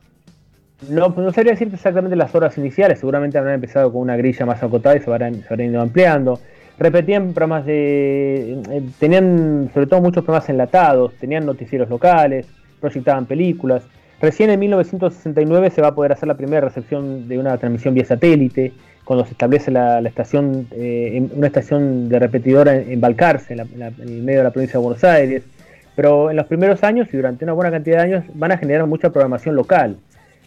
No, 0.89 1.09
no 1.09 1.33
sabría 1.33 1.53
decirte 1.53 1.77
exactamente 1.77 2.17
las 2.17 2.35
horas 2.35 2.57
iniciales, 2.57 3.01
seguramente 3.01 3.37
habrán 3.37 3.55
empezado 3.55 3.93
con 3.93 4.01
una 4.01 4.17
grilla 4.17 4.47
más 4.47 4.63
acotada 4.63 4.97
y 4.97 5.01
se 5.01 5.11
habrán, 5.11 5.35
se 5.43 5.47
habrán 5.53 5.71
ido 5.71 5.81
ampliando 5.83 6.41
repetían 6.81 7.35
programas 7.35 7.67
de. 7.67 8.63
Eh, 8.71 8.83
tenían 8.99 9.71
sobre 9.73 9.87
todo 9.87 10.01
muchos 10.01 10.25
programas 10.25 10.49
enlatados, 10.49 11.13
tenían 11.21 11.45
noticieros 11.47 11.89
locales, 11.89 12.47
proyectaban 12.81 13.27
películas. 13.27 13.83
Recién 14.21 14.51
en 14.51 14.59
1969 14.59 15.71
se 15.71 15.83
va 15.83 15.89
a 15.89 15.95
poder 15.95 16.13
hacer 16.13 16.27
la 16.27 16.35
primera 16.35 16.63
recepción 16.63 17.29
de 17.29 17.39
una 17.39 17.57
transmisión 17.59 17.95
vía 17.95 18.05
satélite, 18.05 18.73
cuando 19.05 19.25
se 19.25 19.33
establece 19.33 19.71
la, 19.71 20.01
estación, 20.01 20.67
eh, 20.73 21.29
una 21.35 21.47
estación 21.47 22.09
de 22.09 22.19
repetidora 22.19 22.75
en, 22.75 23.01
Balcarce, 23.01 23.55
en, 23.55 23.61
el 23.61 24.23
medio 24.23 24.39
de 24.39 24.45
la 24.45 24.51
provincia 24.51 24.79
de 24.79 24.85
Buenos 24.85 25.05
Aires. 25.05 25.43
Pero 25.97 26.31
en 26.31 26.37
los 26.37 26.47
primeros 26.47 26.83
años 26.83 27.09
y 27.13 27.17
durante 27.17 27.45
una 27.45 27.53
buena 27.53 27.71
cantidad 27.71 27.99
de 27.99 28.03
años 28.03 28.25
van 28.35 28.53
a 28.53 28.59
generar 28.59 28.87
mucha 28.87 29.11
programación 29.11 29.55
local. 29.55 29.97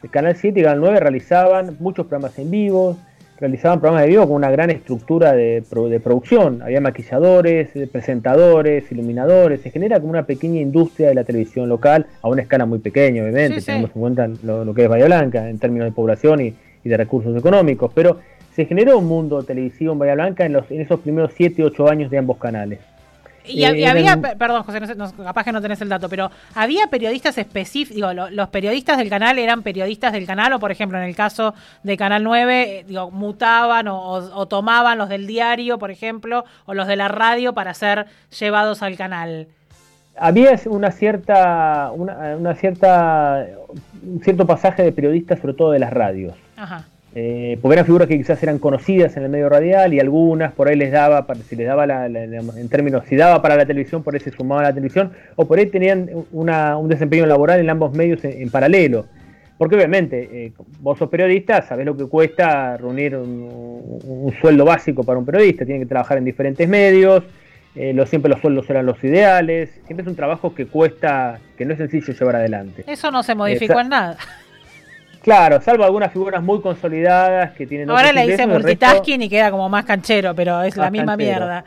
El 0.02 0.10
Canal 0.10 0.36
7 0.36 0.60
y 0.60 0.64
Canal 0.64 0.80
9 0.80 1.00
realizaban 1.00 1.78
muchos 1.80 2.06
programas 2.08 2.38
en 2.40 2.52
vivo, 2.52 2.98
realizaban 3.44 3.82
programas 3.82 4.04
de 4.04 4.10
vivo 4.10 4.26
con 4.26 4.38
una 4.38 4.50
gran 4.50 4.70
estructura 4.70 5.34
de, 5.34 5.62
producción. 6.02 6.62
Había 6.62 6.80
maquilladores, 6.80 7.76
eh, 7.76 7.88
presentadores, 7.92 8.90
iluminadores. 8.90 9.60
Se 9.60 9.70
genera 9.70 10.00
como 10.00 10.12
una 10.12 10.26
pequeña 10.26 10.62
industria 10.62 11.10
de 11.10 11.16
la 11.16 11.26
televisión 11.26 11.68
local, 11.68 12.06
a 12.22 12.30
una 12.30 12.42
escala 12.42 12.66
muy 12.66 12.80
pequeña, 12.80 13.22
obviamente. 13.22 13.62
Tenemos 13.62 13.92
en 13.94 14.02
cuenta 14.02 14.30
lo, 14.44 14.74
que 14.74 14.84
es 14.84 14.90
Bahía 14.90 15.08
Blanca 15.08 15.50
en 15.50 15.60
términos 15.60 15.88
de 15.88 15.92
población 15.92 16.40
y, 16.40 16.54
de 16.86 16.98
recursos 16.98 17.38
económicos. 17.38 17.92
Pero 17.94 18.20
se 18.56 18.66
generó 18.66 18.98
un 18.98 19.08
mundo 19.08 19.44
televisivo 19.44 19.92
en 19.92 20.00
Bahía 20.00 20.16
Blanca 20.16 20.46
en, 20.46 20.54
los, 20.54 20.72
en 20.72 20.80
esos 20.80 21.02
primeros 21.02 21.34
7, 21.36 21.66
8 21.66 21.90
años 21.90 22.12
de 22.12 22.20
ambos 22.20 22.38
canales. 22.38 22.80
Y, 23.46 23.64
eh, 23.64 23.88
había, 23.88 24.20
perdón 24.22 24.64
José, 24.64 24.80
capaz 25.24 25.44
que 25.44 25.52
no 25.52 25.62
tenés 25.62 25.82
el 25.82 25.90
dato, 25.90 26.08
pero 26.08 26.32
había 26.56 26.88
periodistas 26.88 27.38
específicos, 27.38 27.96
digo, 27.96 28.30
los 28.32 28.50
periodistas 28.50 28.98
del 28.98 29.10
canal 29.10 29.38
eran 29.38 29.64
periodistas 29.64 30.14
del 30.14 30.26
canal 30.26 30.54
o 30.54 30.60
por 30.60 30.72
ejemplo 30.72 30.98
en 30.98 31.04
el 31.04 31.16
caso 31.16 31.54
de 31.84 31.98
Canal 31.98 32.24
9, 32.24 32.80
eh, 32.80 32.86
digo, 32.88 33.12
mutaban 33.12 33.88
o, 33.90 34.48
tomaban 34.48 34.98
los 34.98 35.10
del 35.10 35.28
diario, 35.28 35.78
por 35.78 35.92
ejemplo, 35.92 36.46
o 36.66 36.74
los 36.74 36.88
de 36.88 36.96
la 36.96 37.08
radio 37.08 37.54
para 37.54 37.74
ser 37.74 38.06
llevados 38.40 38.82
al 38.82 38.96
canal. 38.96 39.48
Había 40.16 40.58
una 40.68 40.92
cierta, 40.92 41.92
una, 41.92 42.36
una 42.38 42.54
cierta, 42.54 43.48
un 44.04 44.22
cierto 44.22 44.46
pasaje 44.46 44.84
de 44.84 44.92
periodistas, 44.92 45.40
sobre 45.40 45.54
todo 45.56 45.72
de 45.72 45.80
las 45.80 45.92
radios. 45.92 46.36
Ajá. 46.56 46.86
Eh, 47.16 47.60
porque 47.62 47.74
eran 47.74 47.86
figuras 47.86 48.08
que 48.08 48.18
quizás 48.18 48.42
eran 48.42 48.58
conocidas 48.58 49.16
en 49.18 49.24
el 49.24 49.30
medio 49.30 49.48
radial 49.48 49.94
y 49.94 50.00
algunas 50.00 50.52
por 50.54 50.68
ahí 50.68 50.76
les 50.76 50.92
daba, 50.92 51.28
si 51.48 51.56
les 51.56 51.68
daba 51.68 51.86
la, 51.86 52.08
en 52.08 52.70
términos, 52.70 53.04
si 53.08 53.16
daba 53.16 53.40
para 53.40 53.56
la 53.56 53.68
televisión, 53.68 54.02
por 54.02 54.16
ahí 54.16 54.20
se 54.20 54.32
sumaba 54.32 54.62
a 54.62 54.64
la 54.66 54.74
televisión, 54.74 55.12
o 55.36 55.48
por 55.48 55.60
ahí 55.60 55.68
tenían 55.68 56.10
un 56.32 56.90
desempeño 56.90 57.28
laboral 57.28 57.60
en 57.60 57.70
ambos 57.70 57.94
medios 57.94 58.26
en, 58.26 58.50
paralelo. 58.50 59.06
porque 59.60 59.76
obviamente 59.76 60.28
eh, 60.32 60.54
vos 60.80 60.98
sos 60.98 61.08
periodista, 61.08 61.62
sabés 61.62 61.86
lo 61.86 61.96
que 61.96 62.08
cuesta 62.08 62.78
reunir 62.78 63.16
un, 63.16 64.34
sueldo 64.42 64.66
básico 64.66 65.04
para 65.04 65.20
un 65.20 65.26
periodista, 65.26 65.66
tiene 65.66 65.82
que 65.82 65.86
trabajar 65.86 66.18
en 66.18 66.26
diferentes 66.26 66.68
medios, 66.68 67.24
eh, 67.76 67.96
siempre 68.08 68.32
los 68.32 68.42
sueldos 68.42 68.68
eran 68.72 68.88
los 68.88 69.04
ideales, 69.04 69.70
siempre 69.86 70.02
es 70.02 70.08
un 70.08 70.16
trabajo 70.16 70.56
que 70.56 70.66
cuesta, 70.66 71.40
que 71.60 71.66
no 71.66 71.74
es 71.74 71.78
sencillo 71.78 72.12
llevar 72.12 72.38
adelante. 72.38 72.84
Eso 72.88 73.12
no 73.12 73.22
se 73.22 73.36
modificó 73.36 73.80
en 73.80 73.90
nada. 73.90 74.18
Claro, 75.24 75.62
salvo 75.62 75.86
algunas 75.86 76.12
figuras 76.12 76.44
muy 76.44 76.60
consolidadas 76.60 77.52
que 77.54 77.66
tienen... 77.66 77.90
Ahora 77.90 78.12
le 78.12 78.28
dice 78.28 78.46
multitasking 78.46 79.22
y 79.22 79.30
queda 79.30 79.52
como 79.52 79.70
más 79.70 79.86
canchero, 79.86 80.36
pero 80.36 80.62
es 80.64 80.76
la 80.76 80.92
misma 80.92 81.16
mierda. 81.16 81.64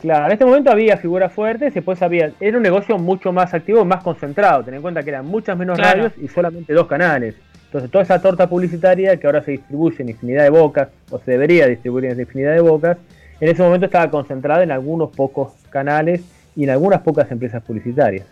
Claro, 0.00 0.26
en 0.26 0.32
este 0.32 0.44
momento 0.44 0.70
había 0.70 0.96
figuras 0.96 1.32
fuertes, 1.32 1.74
después 1.74 2.00
había, 2.02 2.30
era 2.38 2.56
un 2.56 2.62
negocio 2.62 2.96
mucho 2.96 3.32
más 3.32 3.52
activo, 3.52 3.84
más 3.84 4.04
concentrado, 4.04 4.62
ten 4.62 4.74
en 4.74 4.82
cuenta 4.82 5.02
que 5.02 5.10
eran 5.10 5.26
muchas 5.26 5.56
menos 5.56 5.76
radios 5.76 6.12
y 6.22 6.28
solamente 6.28 6.72
dos 6.72 6.86
canales. 6.86 7.34
Entonces 7.64 7.90
toda 7.90 8.04
esa 8.04 8.22
torta 8.22 8.48
publicitaria 8.48 9.16
que 9.16 9.26
ahora 9.26 9.42
se 9.42 9.52
distribuye 9.52 10.00
en 10.00 10.10
infinidad 10.10 10.44
de 10.44 10.50
bocas, 10.50 10.88
o 11.10 11.18
se 11.18 11.32
debería 11.32 11.66
distribuir 11.66 12.04
en 12.04 12.20
infinidad 12.20 12.52
de 12.52 12.60
bocas, 12.60 12.98
en 13.40 13.48
ese 13.48 13.62
momento 13.62 13.86
estaba 13.86 14.08
concentrada 14.08 14.62
en 14.62 14.70
algunos 14.70 15.10
pocos 15.10 15.54
canales 15.70 16.22
y 16.54 16.62
en 16.62 16.70
algunas 16.70 17.00
pocas 17.00 17.28
empresas 17.32 17.60
publicitarias. 17.64 18.26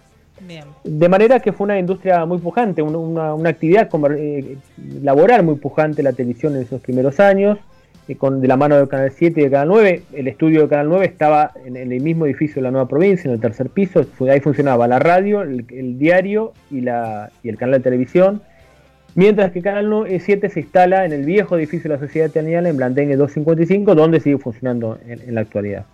De 0.85 1.09
manera 1.09 1.41
que 1.41 1.53
fue 1.53 1.65
una 1.65 1.79
industria 1.79 2.25
muy 2.27 2.39
pujante, 2.39 2.83
una, 2.83 3.49
actividad 3.49 3.89
eh, 4.17 4.57
laboral 5.03 5.45
muy 5.45 5.57
pujante 5.57 6.03
la 6.03 6.13
televisión 6.13 6.57
en 6.57 6.63
esos 6.63 6.81
primeros 6.81 7.21
años 7.21 7.59
con, 8.19 8.41
de 8.41 8.49
la 8.49 8.57
mano 8.57 8.77
del 8.77 8.89
Canal 8.89 9.11
7 9.11 9.41
y 9.41 9.43
del 9.45 9.53
Canal 9.53 9.69
9. 9.69 10.03
El 10.13 10.29
estudio 10.29 10.61
del 10.61 10.69
Canal 10.69 10.89
9 10.89 11.07
estaba 11.07 11.53
en, 11.65 11.77
el 11.77 12.01
mismo 12.01 12.27
edificio 12.27 12.57
de 12.57 12.63
la 12.63 12.71
nueva 12.71 12.89
provincia, 12.89 13.29
en 13.29 13.35
el 13.35 13.41
tercer 13.41 13.71
piso. 13.71 14.05
Ahí 14.29 14.41
funcionaba 14.41 14.87
la 14.89 14.99
radio, 14.99 15.43
el, 15.43 15.99
diario 15.99 16.53
y, 16.71 16.81
la, 16.81 17.31
y 17.43 17.49
el 17.49 17.57
canal 17.57 17.79
de 17.79 17.81
televisión. 17.81 18.43
Mientras 19.15 19.53
que 19.53 19.61
Canal 19.61 20.07
7 20.09 20.49
se 20.49 20.61
instala 20.61 21.05
en 21.05 21.13
el 21.13 21.25
viejo 21.25 21.57
edificio 21.57 21.91
de 21.91 21.97
la 21.97 22.01
Sociedad 22.01 22.29
Eternal 22.29 22.67
en 22.67 22.77
Blandengue 22.77 23.17
255, 23.17 23.95
donde 23.95 24.21
sigue 24.21 24.39
funcionando 24.39 24.99
en, 25.07 25.35
la 25.35 25.43
actualidad. 25.43 25.85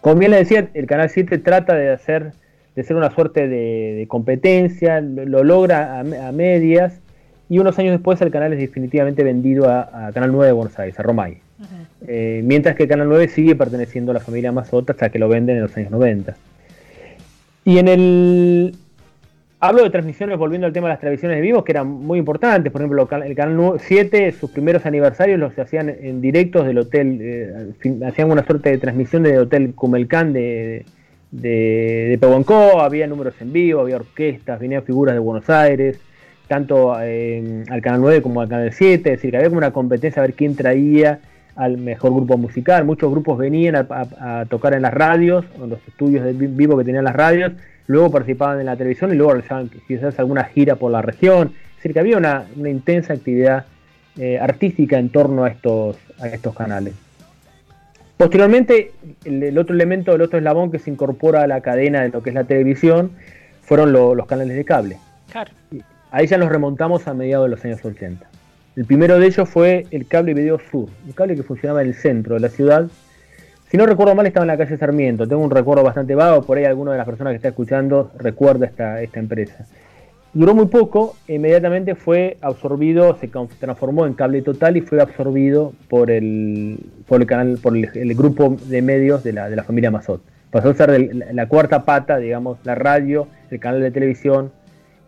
Como 0.00 0.16
bien 0.16 0.30
le 0.30 0.38
decía, 0.38 0.68
el 0.72 0.86
Canal 0.86 1.10
7 1.10 1.38
trata 1.38 1.74
de 1.74 1.90
hacer 1.90 2.32
de 2.74 2.82
ser 2.82 2.96
una 2.96 3.10
suerte 3.10 3.48
de, 3.48 4.04
competencia, 4.08 5.00
lo, 5.00 5.44
logra 5.44 6.00
a 6.00 6.32
medias, 6.32 7.00
y 7.48 7.58
unos 7.58 7.78
años 7.78 7.92
después 7.92 8.20
el 8.20 8.30
canal 8.30 8.52
es 8.52 8.58
definitivamente 8.58 9.22
vendido 9.22 9.68
a, 9.68 10.10
Canal 10.12 10.32
9 10.32 10.46
de 10.46 10.52
Buenos 10.52 10.78
Aires, 10.78 10.98
a 10.98 11.02
Romay. 11.02 11.38
Eh, 12.06 12.42
mientras 12.44 12.74
que 12.76 12.88
Canal 12.88 13.08
9 13.08 13.28
sigue 13.28 13.54
perteneciendo 13.54 14.10
a 14.10 14.14
la 14.14 14.20
familia 14.20 14.52
Mazota 14.52 14.92
hasta 14.92 15.08
que 15.10 15.18
lo 15.18 15.28
venden 15.28 15.56
en 15.56 15.62
los 15.62 15.76
años 15.76 15.90
90. 15.90 16.34
Y 17.64 17.78
en 17.78 17.88
el... 17.88 18.74
Hablo 19.60 19.82
de 19.82 19.90
transmisiones 19.90 20.36
volviendo 20.36 20.66
al 20.66 20.74
tema 20.74 20.88
de 20.88 20.94
las 20.94 21.00
televisiones 21.00 21.38
de 21.38 21.40
vivos 21.40 21.64
que 21.64 21.72
eran 21.72 21.88
muy 21.88 22.18
importantes. 22.18 22.70
Por 22.70 22.82
ejemplo, 22.82 23.08
el 23.24 23.34
Canal 23.34 23.76
7, 23.78 24.32
sus 24.32 24.50
primeros 24.50 24.84
aniversarios 24.84 25.38
los 25.38 25.58
hacían 25.58 25.88
en 25.88 26.20
directos 26.20 26.66
del 26.66 26.78
hotel, 26.78 27.18
eh, 27.22 28.04
hacían 28.06 28.30
una 28.30 28.44
suerte 28.44 28.70
de 28.70 28.78
transmisión 28.78 29.22
del 29.22 29.38
Hotel 29.38 29.74
Cumelcán 29.74 30.34
de, 30.34 30.40
de, 30.40 30.84
de 31.40 32.18
había 32.80 33.06
números 33.06 33.34
en 33.40 33.52
vivo, 33.52 33.80
había 33.80 33.96
orquestas, 33.96 34.60
venían 34.60 34.82
figuras 34.82 35.14
de 35.14 35.18
Buenos 35.18 35.50
Aires 35.50 35.98
tanto 36.48 36.94
eh, 37.00 37.64
al 37.70 37.80
Canal 37.80 38.00
9 38.00 38.22
como 38.22 38.40
al 38.40 38.48
Canal 38.48 38.72
7, 38.72 38.96
es 38.96 39.16
decir, 39.16 39.30
que 39.30 39.36
había 39.38 39.48
como 39.48 39.58
una 39.58 39.72
competencia 39.72 40.22
a 40.22 40.26
ver 40.26 40.34
quién 40.34 40.56
traía 40.56 41.20
al 41.56 41.78
mejor 41.78 42.12
grupo 42.12 42.36
musical. 42.36 42.84
Muchos 42.84 43.10
grupos 43.10 43.38
venían 43.38 43.76
a, 43.76 44.44
tocar 44.48 44.74
en 44.74 44.82
las 44.82 44.92
radios, 44.92 45.44
en 45.62 45.70
los 45.70 45.78
estudios 45.86 46.24
de 46.24 46.32
vivo 46.32 46.76
que 46.76 46.84
tenían 46.84 47.04
las 47.04 47.14
radios, 47.14 47.52
luego 47.86 48.10
participaban 48.10 48.60
en 48.60 48.66
la 48.66 48.76
televisión 48.76 49.12
y 49.12 49.16
luego 49.16 49.32
realizaban 49.32 49.70
quizás 49.86 50.18
alguna 50.18 50.44
gira 50.44 50.76
por 50.76 50.90
la 50.90 51.02
región. 51.02 51.52
Es 51.70 51.76
decir, 51.76 51.92
que 51.92 52.00
había 52.00 52.18
una, 52.18 52.44
intensa 52.56 53.14
actividad 53.14 53.64
eh, 54.18 54.38
artística 54.38 54.98
en 54.98 55.10
torno 55.10 55.44
a 55.44 55.48
estos, 55.48 55.96
a 56.20 56.28
estos 56.28 56.54
canales. 56.54 56.94
Posteriormente, 58.16 58.92
el, 59.24 59.58
otro 59.58 59.74
elemento, 59.74 60.14
el 60.14 60.22
otro 60.22 60.38
eslabón 60.38 60.70
que 60.70 60.78
se 60.78 60.90
incorpora 60.90 61.42
a 61.42 61.46
la 61.46 61.60
cadena 61.60 62.02
de 62.02 62.10
lo 62.10 62.22
que 62.22 62.30
es 62.30 62.34
la 62.34 62.44
televisión, 62.44 63.10
fueron 63.62 63.92
los 63.92 64.26
canales 64.26 64.56
de 64.56 64.64
cable. 64.64 64.98
Claro. 65.30 65.50
Ahí 66.10 66.26
ya 66.26 66.38
nos 66.38 66.48
remontamos 66.48 67.08
a 67.08 67.14
mediados 67.14 67.46
de 67.46 67.50
los 67.50 67.64
años 67.64 67.84
80. 67.84 68.24
El 68.76 68.84
primero 68.84 69.18
de 69.18 69.26
ellos 69.26 69.48
fue 69.48 69.86
el 69.90 70.06
cable 70.06 70.34
video 70.34 70.60
sur, 70.70 70.88
un 71.06 71.12
cable 71.12 71.34
que 71.34 71.42
funcionaba 71.42 71.82
en 71.82 71.88
el 71.88 71.94
centro 71.94 72.34
de 72.34 72.40
la 72.40 72.48
ciudad. 72.48 72.88
Si 73.68 73.76
no 73.76 73.86
recuerdo 73.86 74.14
mal, 74.14 74.26
estaba 74.26 74.44
en 74.44 74.48
la 74.48 74.56
calle 74.56 74.76
Sarmiento. 74.76 75.26
Tengo 75.26 75.42
un 75.42 75.50
recuerdo 75.50 75.82
bastante 75.82 76.14
vago, 76.14 76.42
por 76.42 76.58
ahí 76.58 76.64
alguna 76.64 76.92
de 76.92 76.98
las 76.98 77.06
personas 77.06 77.32
que 77.32 77.36
está 77.36 77.48
escuchando 77.48 78.12
recuerda 78.16 78.66
esta, 78.66 79.02
esta 79.02 79.18
empresa. 79.18 79.66
Duró 80.34 80.54
muy 80.54 80.66
poco, 80.66 81.16
inmediatamente 81.28 81.94
fue 81.94 82.36
absorbido, 82.40 83.16
se 83.20 83.30
transformó 83.60 84.04
en 84.04 84.14
cable 84.14 84.42
total 84.42 84.76
y 84.76 84.80
fue 84.80 85.00
absorbido 85.00 85.72
por 85.88 86.10
el, 86.10 86.78
por 87.06 87.20
el 87.20 87.26
canal, 87.26 87.58
por 87.62 87.76
el, 87.76 88.14
grupo 88.14 88.56
de 88.66 88.82
medios 88.82 89.22
de 89.22 89.32
la, 89.32 89.48
de 89.48 89.54
la 89.54 89.62
familia 89.62 89.92
Mazot. 89.92 90.20
Pasó 90.50 90.70
a 90.70 90.74
ser 90.74 91.14
la 91.32 91.46
cuarta 91.46 91.84
pata, 91.84 92.18
digamos, 92.18 92.58
la 92.64 92.74
radio, 92.74 93.28
el 93.50 93.60
canal 93.60 93.80
de 93.80 93.90
televisión, 93.90 94.50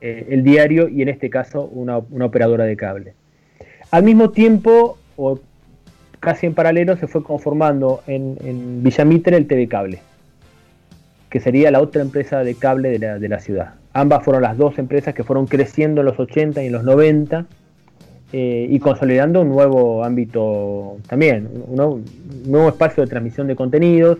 eh, 0.00 0.26
el 0.30 0.42
diario 0.42 0.88
y 0.88 1.02
en 1.02 1.08
este 1.08 1.30
caso 1.30 1.64
una, 1.64 1.96
operadora 1.98 2.64
de 2.64 2.76
cable. 2.76 3.14
Al 3.90 4.02
mismo 4.02 4.30
tiempo, 4.30 4.98
o 5.16 5.40
casi 6.20 6.46
en 6.46 6.54
paralelo, 6.54 6.96
se 6.96 7.06
fue 7.06 7.22
conformando 7.22 8.02
en, 8.06 8.36
en 8.44 8.82
Villamitre 8.82 9.36
el 9.36 9.46
TV 9.46 9.68
Cable, 9.68 10.00
que 11.30 11.40
sería 11.40 11.70
la 11.70 11.80
otra 11.80 12.02
empresa 12.02 12.44
de 12.44 12.54
cable 12.54 12.98
de 12.98 13.28
la, 13.28 13.38
ciudad. 13.40 13.74
Ambas 13.96 14.22
fueron 14.24 14.42
las 14.42 14.58
dos 14.58 14.78
empresas 14.78 15.14
que 15.14 15.24
fueron 15.24 15.46
creciendo 15.46 16.02
en 16.02 16.04
los 16.04 16.20
80 16.20 16.62
y 16.62 16.66
en 16.66 16.72
los 16.72 16.84
90 16.84 17.46
eh, 18.30 18.66
y 18.68 18.78
consolidando 18.78 19.40
un 19.40 19.48
nuevo 19.48 20.04
ámbito 20.04 20.98
también, 21.08 21.48
un 21.66 22.04
nuevo 22.44 22.68
espacio 22.68 23.02
de 23.02 23.08
transmisión 23.08 23.46
de 23.46 23.56
contenidos, 23.56 24.18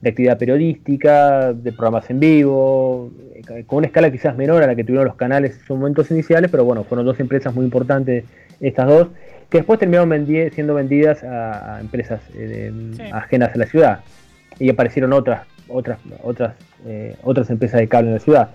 de 0.00 0.10
actividad 0.10 0.38
periodística, 0.38 1.52
de 1.52 1.72
programas 1.72 2.08
en 2.08 2.20
vivo, 2.20 3.10
eh, 3.34 3.64
con 3.66 3.78
una 3.78 3.88
escala 3.88 4.12
quizás 4.12 4.36
menor 4.36 4.62
a 4.62 4.68
la 4.68 4.76
que 4.76 4.84
tuvieron 4.84 5.06
los 5.08 5.16
canales 5.16 5.54
en 5.54 5.58
sus 5.58 5.76
momentos 5.76 6.08
iniciales, 6.12 6.48
pero 6.48 6.64
bueno, 6.64 6.84
fueron 6.84 7.04
dos 7.04 7.18
empresas 7.18 7.52
muy 7.52 7.64
importantes 7.64 8.24
estas 8.60 8.86
dos, 8.86 9.08
que 9.50 9.58
después 9.58 9.80
terminaron 9.80 10.24
siendo 10.52 10.74
vendidas 10.74 11.24
a, 11.24 11.80
empresas 11.80 12.20
eh, 12.36 12.70
ajenas 13.12 13.52
a 13.52 13.58
la 13.58 13.66
ciudad. 13.66 14.00
Y 14.60 14.70
aparecieron 14.70 15.12
otras, 15.12 15.48
otras, 15.66 15.98
otras, 16.22 16.54
eh, 16.86 17.16
otras 17.24 17.50
empresas 17.50 17.80
de 17.80 17.88
cable 17.88 18.10
en 18.10 18.14
la 18.14 18.20
ciudad. 18.20 18.50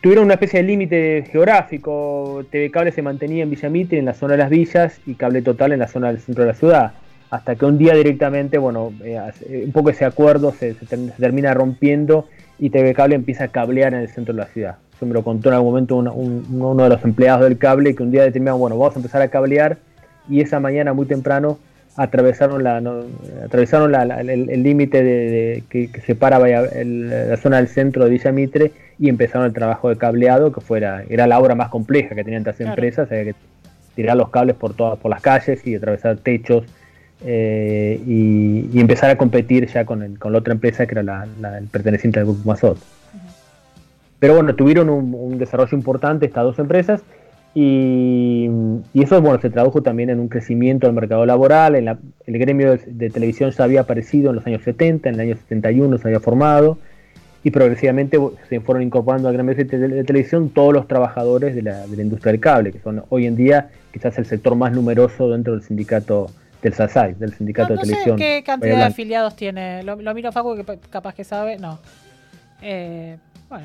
Tuvieron 0.00 0.24
una 0.24 0.34
especie 0.34 0.60
de 0.60 0.66
límite 0.66 1.24
geográfico, 1.30 2.44
TV 2.50 2.70
Cable 2.70 2.92
se 2.92 3.02
mantenía 3.02 3.42
en 3.42 3.50
Villamitre, 3.50 3.98
en 3.98 4.04
la 4.04 4.14
zona 4.14 4.32
de 4.32 4.38
las 4.38 4.50
villas, 4.50 5.00
y 5.06 5.14
Cable 5.14 5.42
Total 5.42 5.72
en 5.72 5.78
la 5.78 5.88
zona 5.88 6.08
del 6.08 6.20
centro 6.20 6.44
de 6.44 6.48
la 6.50 6.54
ciudad 6.54 6.92
hasta 7.30 7.56
que 7.56 7.64
un 7.64 7.78
día 7.78 7.94
directamente, 7.94 8.58
bueno, 8.58 8.92
un 8.92 9.72
poco 9.72 9.90
ese 9.90 10.04
acuerdo 10.04 10.52
se, 10.52 10.74
termina 11.18 11.54
rompiendo 11.54 12.28
y 12.58 12.70
TV 12.70 12.94
Cable 12.94 13.14
empieza 13.14 13.44
a 13.44 13.48
cablear 13.48 13.94
en 13.94 14.00
el 14.00 14.08
centro 14.08 14.34
de 14.34 14.40
la 14.40 14.46
ciudad. 14.46 14.76
Eso 14.94 15.06
me 15.06 15.12
lo 15.12 15.22
contó 15.22 15.48
en 15.50 15.56
algún 15.56 15.70
momento 15.70 15.96
uno 15.96 16.82
de 16.82 16.88
los 16.88 17.04
empleados 17.04 17.42
del 17.42 17.58
cable 17.58 17.94
que 17.94 18.02
un 18.02 18.10
día 18.10 18.22
determinaron, 18.22 18.60
bueno, 18.60 18.78
vamos 18.78 18.96
a 18.96 18.98
empezar 18.98 19.20
a 19.20 19.28
cablear 19.28 19.76
y 20.28 20.40
esa 20.40 20.58
mañana 20.58 20.94
muy 20.94 21.04
temprano 21.04 21.58
atravesaron 21.96 22.62
la 22.62 22.80
atravesaron 23.44 23.94
el 23.94 24.62
límite 24.62 25.02
de, 25.02 25.64
que, 25.68 25.90
separa 26.06 26.38
la 26.38 27.36
zona 27.36 27.58
del 27.58 27.68
centro 27.68 28.04
de 28.04 28.10
Villa 28.10 28.32
Mitre 28.32 28.72
y 28.98 29.08
empezaron 29.08 29.46
el 29.46 29.52
trabajo 29.52 29.88
de 29.88 29.96
cableado 29.96 30.52
que 30.52 30.60
fuera 30.60 31.04
era 31.08 31.26
la 31.26 31.38
obra 31.38 31.54
más 31.54 31.68
compleja 31.68 32.14
que 32.14 32.24
tenían 32.24 32.40
estas 32.40 32.60
empresas 32.60 33.10
había 33.10 33.24
que 33.24 33.34
tirar 33.94 34.16
los 34.16 34.30
cables 34.30 34.56
por 34.56 34.74
todas 34.74 34.98
por 34.98 35.10
las 35.10 35.20
calles 35.20 35.66
y 35.66 35.74
atravesar 35.74 36.16
techos 36.16 36.64
eh, 37.24 38.00
y, 38.06 38.78
empezar 38.78 39.10
a 39.10 39.16
competir 39.16 39.66
ya 39.68 39.84
con, 39.84 40.16
con 40.16 40.32
la 40.32 40.38
otra 40.38 40.52
empresa 40.52 40.86
que 40.86 40.94
era 40.94 41.02
la, 41.02 41.26
el 41.58 41.66
perteneciente 41.66 42.20
al 42.20 42.26
grupo 42.26 42.40
Mazot. 42.44 42.78
Pero 44.18 44.34
bueno, 44.34 44.54
tuvieron 44.54 44.88
un, 44.90 45.38
desarrollo 45.38 45.76
importante 45.76 46.26
estas 46.26 46.44
dos 46.44 46.58
empresas 46.58 47.02
y, 47.54 48.48
eso 48.94 49.20
bueno, 49.22 49.40
se 49.40 49.50
tradujo 49.50 49.82
también 49.82 50.10
en 50.10 50.20
un 50.20 50.28
crecimiento 50.28 50.86
del 50.86 50.94
mercado 50.94 51.24
laboral. 51.24 51.74
En 51.74 51.88
el 51.88 52.38
gremio 52.38 52.78
de, 52.86 53.10
televisión 53.10 53.50
ya 53.50 53.64
había 53.64 53.80
aparecido 53.80 54.30
en 54.30 54.36
los 54.36 54.46
años 54.46 54.62
70, 54.62 55.08
en 55.08 55.14
el 55.14 55.20
año 55.20 55.36
71 55.36 55.98
se 55.98 56.08
había 56.08 56.20
formado 56.20 56.78
y 57.46 57.52
progresivamente 57.52 58.18
se 58.48 58.58
fueron 58.58 58.82
incorporando 58.82 59.28
al 59.28 59.34
gremio 59.34 59.54
de, 59.54 60.02
televisión 60.02 60.50
todos 60.50 60.74
los 60.74 60.88
trabajadores 60.88 61.54
de 61.54 61.62
la, 61.62 61.86
de 61.86 61.96
la 61.96 62.02
industria 62.02 62.32
del 62.32 62.40
cable, 62.40 62.72
que 62.72 62.80
son 62.80 63.04
hoy 63.08 63.24
en 63.24 63.36
día 63.36 63.68
quizás 63.92 64.18
el 64.18 64.26
sector 64.26 64.56
más 64.56 64.72
numeroso 64.72 65.30
dentro 65.30 65.52
del 65.52 65.62
sindicato 65.62 66.28
del 66.60 66.74
SASAI, 66.74 67.14
del 67.14 67.32
Sindicato 67.34 67.74
de 67.74 67.78
Televisión. 67.82 68.18
Sé 68.18 68.24
¿Qué 68.24 68.42
cantidad 68.44 68.78
de 68.78 68.82
afiliados 68.82 69.36
tiene? 69.36 69.84
Lo, 69.84 69.96
miro 69.96 70.32
Facu, 70.32 70.56
que 70.56 70.78
capaz 70.90 71.14
que 71.14 71.22
sabe. 71.22 71.56
No. 71.56 71.78
Eh, 72.62 73.16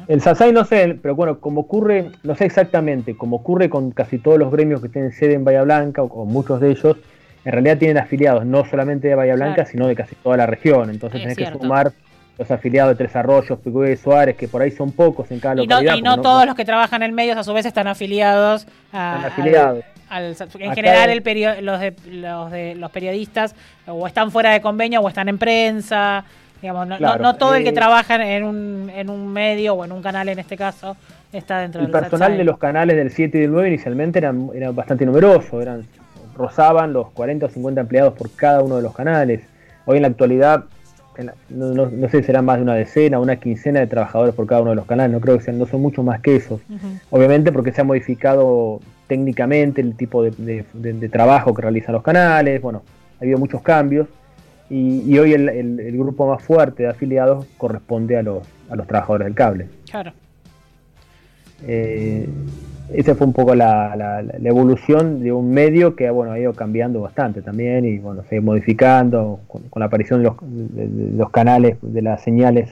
el 0.08 0.22
SASAI 0.22 0.54
no 0.54 0.64
sé, 0.64 1.00
pero 1.02 1.16
bueno, 1.16 1.40
como 1.40 1.62
ocurre, 1.62 2.12
no 2.22 2.36
sé 2.36 2.46
exactamente, 2.46 3.18
como 3.18 3.38
ocurre 3.38 3.68
con 3.72 3.90
casi 3.90 4.20
todos 4.20 4.38
los 4.38 4.52
gremios 4.52 4.84
que 4.84 4.90
tienen 4.90 5.12
sede 5.12 5.34
en 5.34 5.44
Bahía 5.44 5.64
Blanca, 5.64 6.04
o, 6.04 6.26
muchos 6.26 6.62
de 6.62 6.70
ellos, 6.70 6.98
en 7.46 7.52
realidad 7.52 7.80
tienen 7.80 7.98
afiliados 7.98 8.46
no 8.46 8.64
solamente 8.64 9.08
de 9.08 9.16
Bahía 9.16 9.34
Blanca, 9.34 9.66
sino 9.66 9.88
de 9.88 9.96
casi 9.96 10.14
toda 10.18 10.38
la 10.38 10.46
región. 10.46 10.92
Entonces 10.92 11.20
tenés 11.20 11.36
que 11.36 11.48
sumar 11.48 11.94
los 12.42 12.50
afiliados 12.50 12.98
de 12.98 13.04
Tres 13.04 13.16
Arroyos, 13.16 13.60
Pigüe, 13.60 13.96
Suárez, 13.96 14.36
que 14.36 14.48
por 14.48 14.64
ahí 14.64 14.72
son 14.72 14.92
pocos 14.92 15.30
en 15.30 15.40
cada 15.40 15.54
localidad. 15.54 15.96
Y 15.96 16.02
no, 16.02 16.20
todos 16.22 16.48
los 16.48 16.56
que 16.56 16.66
trabajan 16.66 17.04
en 17.04 17.14
medios 17.14 17.38
a 17.38 17.44
su 17.44 17.54
vez 17.54 17.68
están 17.68 17.86
afiliados 17.86 18.66
a, 18.92 19.28
afiliados. 19.28 19.86
en 20.58 20.74
general 20.74 21.12
el 21.12 21.22
los, 21.64 21.80
de, 21.80 21.94
los, 22.10 22.52
de, 22.52 22.74
los 22.74 22.90
periodistas 22.90 23.56
o 23.86 24.08
están 24.08 24.32
fuera 24.32 24.54
de 24.54 24.60
convenio 24.60 25.02
o 25.02 25.08
están 25.08 25.30
en 25.30 25.38
prensa. 25.38 26.26
Digamos, 26.64 26.88
no, 26.88 27.36
todo 27.36 27.54
el 27.54 27.64
que 27.64 27.70
eh, 27.70 27.74
trabaja 27.74 28.16
en 28.16 28.44
un, 28.44 28.90
en 28.90 29.12
un 29.12 29.32
medio 29.32 29.76
o 29.76 29.86
en 29.86 29.92
un 29.92 30.02
canal 30.02 30.28
en 30.28 30.40
este 30.40 30.58
caso 30.58 30.98
está 31.32 31.60
dentro 31.60 31.82
el 31.82 31.88
del 31.88 31.96
El 31.96 32.02
personal 32.02 32.38
de 32.38 32.44
los 32.44 32.58
canales 32.58 32.96
del 32.96 33.12
7 33.12 33.38
y 33.38 33.42
del 33.42 33.52
9 33.52 33.68
inicialmente 33.68 34.18
eran, 34.18 34.50
eran 34.56 34.76
bastante 34.76 35.06
numeroso, 35.06 35.62
eran 35.62 35.86
rozaban 36.36 36.92
los 36.92 37.12
40 37.12 37.46
o 37.46 37.50
50 37.50 37.82
empleados 37.82 38.14
por 38.14 38.32
cada 38.32 38.64
uno 38.64 38.78
de 38.78 38.82
los 38.82 38.96
canales. 38.96 39.42
Hoy 39.86 39.98
en 39.98 40.02
la 40.02 40.08
actualidad, 40.08 40.66
no, 41.50 42.10
sé 42.10 42.20
si 42.20 42.24
serán 42.24 42.46
más 42.46 42.58
de 42.58 42.64
una 42.64 42.76
decena, 42.76 43.20
una 43.20 43.36
quincena 43.36 43.80
de 43.80 43.88
trabajadores 43.88 44.34
por 44.34 44.48
cada 44.48 44.62
uno 44.62 44.72
de 44.72 44.76
los 44.78 44.86
canales, 44.86 45.12
no 45.12 45.20
creo 45.20 45.38
que 45.38 45.44
sean, 45.44 45.60
no 45.60 45.66
son 45.66 45.82
mucho 45.82 46.04
más 46.04 46.22
que 46.22 46.36
esos. 46.36 46.62
Obviamente 47.10 47.52
porque 47.52 47.72
se 47.72 47.82
ha 47.82 47.84
modificado 47.84 48.80
técnicamente 49.08 49.82
el 49.82 49.96
tipo 49.96 50.24
de, 50.24 51.10
trabajo 51.12 51.54
que 51.54 51.62
realizan 51.62 51.94
los 51.94 52.04
canales, 52.04 52.62
bueno, 52.62 52.84
ha 53.20 53.24
habido 53.24 53.38
muchos 53.38 53.62
cambios 53.62 54.08
y, 54.70 55.18
hoy 55.20 55.34
el, 55.34 55.98
grupo 55.98 56.28
más 56.28 56.42
fuerte 56.44 56.84
de 56.84 56.90
afiliados 56.90 57.46
corresponde 57.58 58.18
a 58.18 58.24
los, 58.24 58.48
a 58.70 58.76
los 58.76 58.88
trabajadores 58.88 59.26
del 59.26 59.36
cable. 59.36 59.68
Claro. 59.90 60.14
Eh, 61.68 62.28
esa 62.94 63.16
fue 63.16 63.28
un 63.28 63.34
poco 63.34 63.56
la, 63.56 64.24
evolución 64.44 65.24
de 65.24 65.32
un 65.32 65.52
medio 65.52 65.96
que 65.96 66.10
bueno, 66.10 66.34
ha 66.34 66.40
ido 66.40 66.54
cambiando 66.54 67.02
bastante 67.02 67.42
también 67.42 67.86
y 67.86 67.98
bueno, 68.00 68.24
se 68.28 68.36
ha 68.36 68.38
ido 68.38 68.44
modificando 68.44 69.40
con, 69.48 69.64
la 69.76 69.86
aparición 69.86 70.22
de 70.22 70.26
los, 70.26 70.36
los, 71.16 71.30
canales, 71.30 71.78
de 71.82 72.02
las 72.02 72.22
señales, 72.24 72.70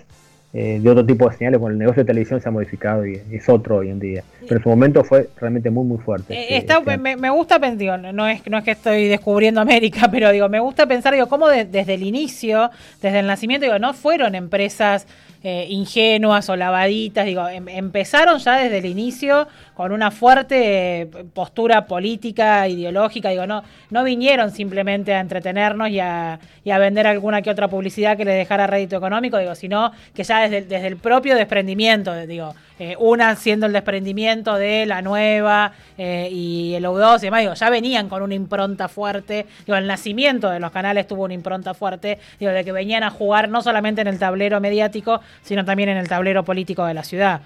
eh, 0.53 0.79
de 0.81 0.89
otro 0.89 1.05
tipo 1.05 1.29
de 1.29 1.35
señales. 1.35 1.59
Bueno, 1.59 1.73
el 1.73 1.79
negocio 1.79 2.03
de 2.03 2.07
televisión 2.07 2.41
se 2.41 2.49
ha 2.49 2.51
modificado 2.51 3.05
y 3.05 3.21
es 3.31 3.47
otro 3.49 3.77
hoy 3.77 3.89
en 3.89 3.99
día. 3.99 4.23
Pero 4.41 4.57
en 4.57 4.63
su 4.63 4.69
momento 4.69 5.03
fue 5.03 5.29
realmente 5.39 5.69
muy, 5.69 5.85
muy 5.85 5.97
fuerte. 5.99 6.33
Eh, 6.33 6.57
este, 6.57 6.73
este 6.73 6.97
me, 6.97 7.29
gusta 7.29 7.59
pensar, 7.59 8.13
no 8.13 8.27
es, 8.27 8.45
no 8.47 8.57
es 8.57 8.63
que 8.63 8.71
estoy 8.71 9.07
descubriendo 9.07 9.61
América, 9.61 10.07
pero 10.11 10.31
digo, 10.31 10.49
me 10.49 10.59
gusta 10.59 10.85
pensar, 10.85 11.13
digo, 11.13 11.27
cómo 11.27 11.47
desde 11.47 11.93
el 11.93 12.03
inicio, 12.03 12.69
desde 13.01 13.19
el 13.19 13.27
nacimiento, 13.27 13.65
digo, 13.65 13.79
no 13.79 13.93
fueron 13.93 14.35
empresas 14.35 15.07
eh, 15.41 15.67
ingenuas 15.69 16.50
o 16.50 16.58
lavaditas, 16.58 17.25
digo, 17.25 17.48
em, 17.48 17.69
empezaron 17.69 18.39
ya 18.39 18.58
desde 18.58 18.79
el 18.79 18.86
inicio 18.86 19.48
con 19.74 19.93
una 19.93 20.12
fuerte 20.12 21.01
eh, 21.01 21.05
postura 21.34 21.86
política, 21.86 22.67
ideológica, 22.67 23.29
digo, 23.29 23.48
no, 23.48 23.63
no 23.89 24.03
vinieron 24.03 24.51
simplemente 24.51 25.13
a 25.13 25.22
entretenernos 25.22 25.91
y 25.91 26.01
a, 26.01 26.34
a 26.69 26.77
vender 26.77 27.08
alguna 27.08 27.41
que 27.41 27.50
otra 27.50 27.69
publicidad 27.69 28.17
que 28.17 28.25
les 28.25 28.36
dejara 28.36 28.67
rédito 28.67 28.98
económico, 28.98 29.38
digo, 29.38 29.55
sino 29.55 29.93
que 30.13 30.25
ya 30.25 30.41
desde, 30.41 30.63
desde 30.63 30.88
el 30.88 30.98
propio 30.98 31.38
desprendimiento, 31.38 32.13
digo, 32.27 32.53
eh, 32.77 32.98
una 33.00 33.34
siendo 33.38 33.65
el 33.65 33.72
desprendimiento 33.72 34.55
de 34.55 34.86
la 34.86 35.01
nueva 35.01 35.72
y 35.98 36.74
el 36.75 36.86
U2 36.86 37.17
y 37.19 37.22
demás, 37.24 37.41
digo, 37.41 37.53
ya 37.53 37.69
venían 37.69 38.08
con 38.08 38.22
una 38.22 38.34
impronta 38.34 38.88
fuerte, 38.88 39.48
digo, 39.65 39.77
el 39.77 39.86
nacimiento 39.86 40.50
de 40.50 40.62
los 40.62 40.72
canales 40.72 41.08
tuvo 41.08 41.25
una 41.25 41.34
impronta 41.34 41.74
fuerte, 41.74 42.19
digo, 42.39 42.53
de 42.53 42.63
que 42.63 42.72
venían 42.72 43.03
a 43.03 43.10
jugar 43.10 43.50
no 43.50 43.62
solamente 43.62 44.00
en 44.00 44.08
el 44.08 44.17
tablero 44.17 44.62
mediático, 44.62 45.19
sino 45.41 45.65
también 45.65 45.89
en 45.89 45.98
el 45.98 46.07
tablero 46.07 46.43
político 46.43 46.86
de 46.86 46.93
la 46.93 47.03
ciudad. 47.03 47.41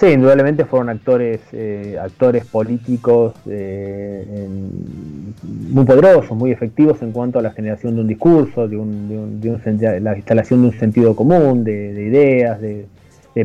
Sí, 0.00 0.06
indudablemente 0.06 0.64
fueron 0.64 0.88
actores, 0.88 1.40
eh, 1.52 1.98
actores 2.00 2.46
políticos 2.46 3.34
eh, 3.46 4.48
muy 5.68 5.84
poderosos, 5.84 6.34
muy 6.34 6.52
efectivos 6.52 7.02
en 7.02 7.12
cuanto 7.12 7.38
a 7.38 7.42
la 7.42 7.50
generación 7.50 7.96
de 7.96 8.00
un 8.00 8.08
discurso, 8.08 8.66
de, 8.66 8.78
un, 8.78 9.40
la 10.02 10.16
instalación 10.16 10.62
de 10.62 10.68
un 10.68 10.78
sentido 10.78 11.14
común, 11.14 11.64
de, 11.64 11.90
ideas, 12.02 12.62
de, 12.62 12.86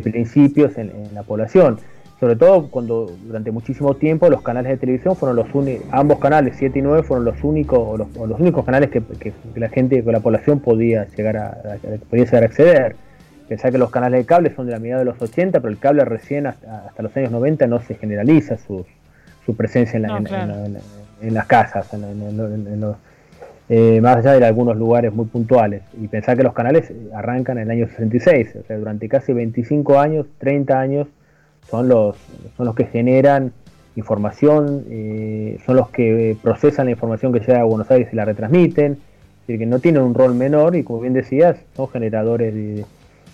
principios 0.00 0.78
en, 0.78 0.92
la 1.12 1.24
población. 1.24 1.78
Sobre 2.20 2.36
todo 2.36 2.68
cuando 2.68 3.12
durante 3.26 3.50
muchísimo 3.50 3.92
tiempo 3.94 4.30
los 4.30 4.40
canales 4.40 4.72
de 4.72 4.78
televisión 4.78 5.14
fueron 5.14 5.36
los 5.36 5.54
únicos, 5.54 5.86
ambos 5.90 6.18
canales, 6.18 6.54
7 6.58 6.78
y 6.78 6.80
9, 6.80 7.02
fueron 7.02 7.26
los 7.26 7.44
únicos, 7.44 7.78
o 7.78 8.26
los, 8.26 8.40
únicos 8.40 8.64
canales 8.64 8.88
que, 8.88 9.02
la 9.56 9.68
gente, 9.68 10.02
que 10.02 10.10
la 10.10 10.20
población 10.20 10.60
podía 10.60 11.06
llegar 11.14 11.36
a, 11.36 11.58
podía 12.08 12.24
llegar 12.24 12.44
a 12.44 12.46
acceder 12.46 12.96
Pensar 13.48 13.70
que 13.70 13.78
los 13.78 13.90
canales 13.90 14.20
de 14.20 14.26
cable 14.26 14.54
son 14.54 14.66
de 14.66 14.72
la 14.72 14.78
mitad 14.78 14.98
de 14.98 15.04
los 15.04 15.20
80, 15.20 15.60
pero 15.60 15.70
el 15.70 15.78
cable 15.78 16.04
recién 16.04 16.46
hasta, 16.46 16.90
los 16.98 17.16
años 17.16 17.30
90 17.30 17.66
no 17.66 17.80
se 17.80 17.94
generaliza 17.94 18.58
su, 18.58 18.84
su 19.44 19.56
presencia 19.56 19.96
en, 19.98 20.02
las 21.32 21.46
casas, 21.46 21.88
eh, 23.68 24.00
más 24.00 24.16
allá 24.16 24.32
de 24.32 24.44
algunos 24.44 24.76
lugares 24.76 25.12
muy 25.12 25.26
puntuales. 25.26 25.82
Y 26.00 26.08
pensar 26.08 26.36
que 26.36 26.42
los 26.42 26.54
canales 26.54 26.92
arrancan 27.14 27.58
en 27.58 27.64
el 27.64 27.70
año 27.70 27.88
66, 27.88 28.56
o 28.56 28.66
sea, 28.66 28.78
durante 28.78 29.08
casi 29.08 29.32
25 29.32 29.98
años, 29.98 30.26
30 30.38 30.78
años, 30.78 31.06
son 31.70 31.88
los, 31.88 32.16
son 32.56 32.66
los 32.66 32.74
que 32.74 32.84
generan 32.86 33.52
información, 33.96 34.84
eh, 34.88 35.58
son 35.64 35.76
los 35.76 35.88
que 35.90 36.36
procesan 36.42 36.86
la 36.86 36.92
información 36.92 37.32
que 37.32 37.40
llega 37.40 37.60
a 37.60 37.64
Buenos 37.64 37.90
Aires 37.90 38.08
y 38.12 38.16
la 38.16 38.24
retransmiten, 38.24 38.92
es 38.92 39.46
decir, 39.46 39.58
que 39.58 39.66
no 39.66 39.78
tienen 39.78 40.02
un 40.02 40.14
rol 40.14 40.34
menor 40.34 40.76
y 40.76 40.82
como 40.82 41.00
bien 41.00 41.14
decías, 41.14 41.56
son 41.74 41.88
generadores 41.88 42.54
de, 42.54 42.84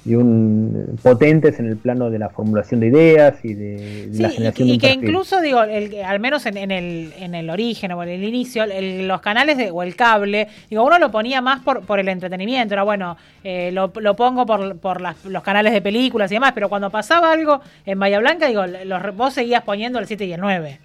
y 0.05 0.15
un 0.17 0.99
potentes 1.03 1.61
en 1.61 1.67
el 1.67 1.77
plano 1.77 2.11
de 2.11 2.19
la 2.19 2.29
formulación 2.29 2.81
de 2.81 2.89
ideas 2.89 3.45
y 3.45 3.55
de, 3.55 4.09
la 4.15 4.31
generación 4.31 4.69
y, 4.69 4.73
y 4.73 4.79
que 4.79 4.91
incluso 4.91 5.41
digo 5.41 5.61
al 5.61 6.21
menos 6.21 6.45
en, 6.47 6.57
el, 6.57 7.13
en 7.19 7.35
el 7.35 7.51
origen 7.51 7.93
o 7.93 8.03
en 8.03 8.09
el 8.09 8.25
inicio 8.25 8.65
los 8.67 9.21
canales 9.21 9.57
de, 9.59 9.71
o 9.71 9.83
el 9.83 9.95
cable 9.95 10.49
digo 10.69 10.85
uno 10.85 10.99
lo 10.99 11.11
ponía 11.13 11.41
más 11.41 11.61
por, 11.61 11.83
por 11.83 12.01
el 12.01 12.09
entretenimiento 12.09 12.75
era 12.75 12.83
bueno 12.83 13.17
eh, 13.45 13.71
lo, 13.73 13.93
lo, 13.95 14.17
pongo 14.17 14.45
por, 14.45 14.77
por 14.79 15.01
los 15.01 15.43
canales 15.43 15.73
de 15.73 15.81
películas 15.81 16.31
y 16.33 16.35
demás 16.35 16.53
pero 16.53 16.69
cuando 16.69 16.91
pasaba 16.91 17.31
algo 17.31 17.61
en 17.87 17.99
Bahía 17.99 18.19
Blanca 18.19 18.49
digo 18.49 18.65
los, 18.67 19.17
vos 19.17 19.35
seguías 19.35 19.63
poniendo 19.63 20.01
el 20.01 20.07
7 20.07 20.25
y 20.25 20.33
el 20.33 20.41
9 20.41 20.79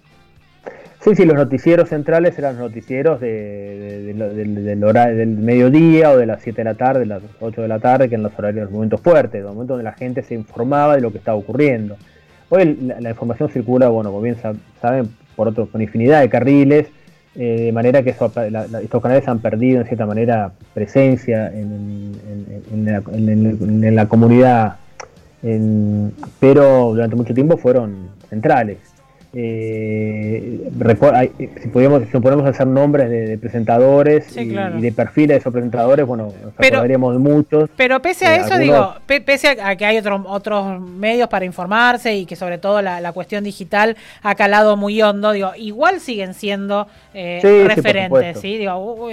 Sí, 1.08 1.14
sí, 1.14 1.24
los 1.24 1.36
noticieros 1.36 1.88
centrales 1.88 2.38
eran 2.38 2.58
los 2.58 2.68
noticieros 2.68 3.18
de, 3.18 4.12
del, 4.12 5.28
mediodía 5.38 6.10
o 6.10 6.18
de 6.18 6.26
las 6.26 6.42
7 6.42 6.58
de 6.58 6.64
la 6.64 6.74
tarde, 6.74 7.06
las 7.06 7.22
8 7.40 7.62
de 7.62 7.68
la 7.68 7.78
tarde, 7.78 8.10
que 8.10 8.16
eran 8.16 8.24
los 8.24 8.38
horarios, 8.38 8.64
los 8.64 8.72
momentos 8.72 9.00
fuertes, 9.00 9.42
los 9.42 9.54
momentos 9.54 9.78
donde 9.78 9.84
la 9.84 9.94
gente 9.94 10.22
se 10.22 10.34
informaba 10.34 10.96
de 10.96 11.00
lo 11.00 11.10
que 11.10 11.16
estaba 11.16 11.38
ocurriendo. 11.38 11.96
Hoy 12.50 12.78
la, 13.00 13.08
información 13.08 13.48
circula, 13.48 13.88
bueno, 13.88 14.10
como 14.10 14.20
bien 14.20 14.36
saben, 14.82 15.08
por, 15.34 15.48
otro, 15.48 15.64
por 15.64 15.80
infinidad 15.80 16.20
de 16.20 16.28
carriles, 16.28 16.88
eh, 17.36 17.62
de 17.62 17.72
manera 17.72 18.02
que 18.02 18.10
estos 18.10 19.02
canales 19.02 19.26
han 19.28 19.38
perdido 19.38 19.80
en 19.80 19.86
cierta 19.86 20.04
manera 20.04 20.52
presencia 20.74 21.50
en, 21.50 22.12
la, 22.84 24.06
comunidad, 24.06 24.76
pero 26.38 26.90
durante 26.92 27.16
mucho 27.16 27.32
tiempo 27.32 27.56
fueron 27.56 28.10
centrales. 28.28 28.97
Eh, 29.34 30.70
si 31.60 31.68
podemos 31.68 32.02
si 32.10 32.18
podemos 32.18 32.46
hacer 32.46 32.66
nombres 32.66 33.10
de, 33.10 33.36
presentadores 33.36 34.34
y, 34.34 34.46
de 34.46 34.92
perfiles 34.92 35.28
de 35.28 35.36
esos 35.36 35.52
presentadores, 35.52 36.06
bueno, 36.06 36.32
nos 36.42 36.54
pero, 36.56 36.82
de 36.82 36.96
muchos. 36.96 37.68
Pero 37.76 38.00
pese 38.00 38.24
a 38.24 38.36
eh, 38.36 38.40
eso, 38.40 38.56
digo, 38.56 38.94
pese 39.06 39.48
a 39.48 39.76
que 39.76 39.84
hay 39.84 39.98
otros 39.98 40.22
otros 40.26 40.80
medios 40.80 41.28
para 41.28 41.44
informarse 41.44 42.14
y 42.16 42.24
que 42.24 42.36
sobre 42.36 42.56
todo 42.56 42.80
la, 42.80 43.12
cuestión 43.12 43.44
digital 43.44 43.96
ha 44.22 44.34
calado 44.34 44.76
muy 44.78 45.02
hondo, 45.02 45.32
digo, 45.32 45.52
igual 45.56 46.00
siguen 46.00 46.32
siendo 46.32 46.86
eh, 47.12 47.64
referentes, 47.66 48.40
sí, 48.40 48.56
Digo, 48.56 49.08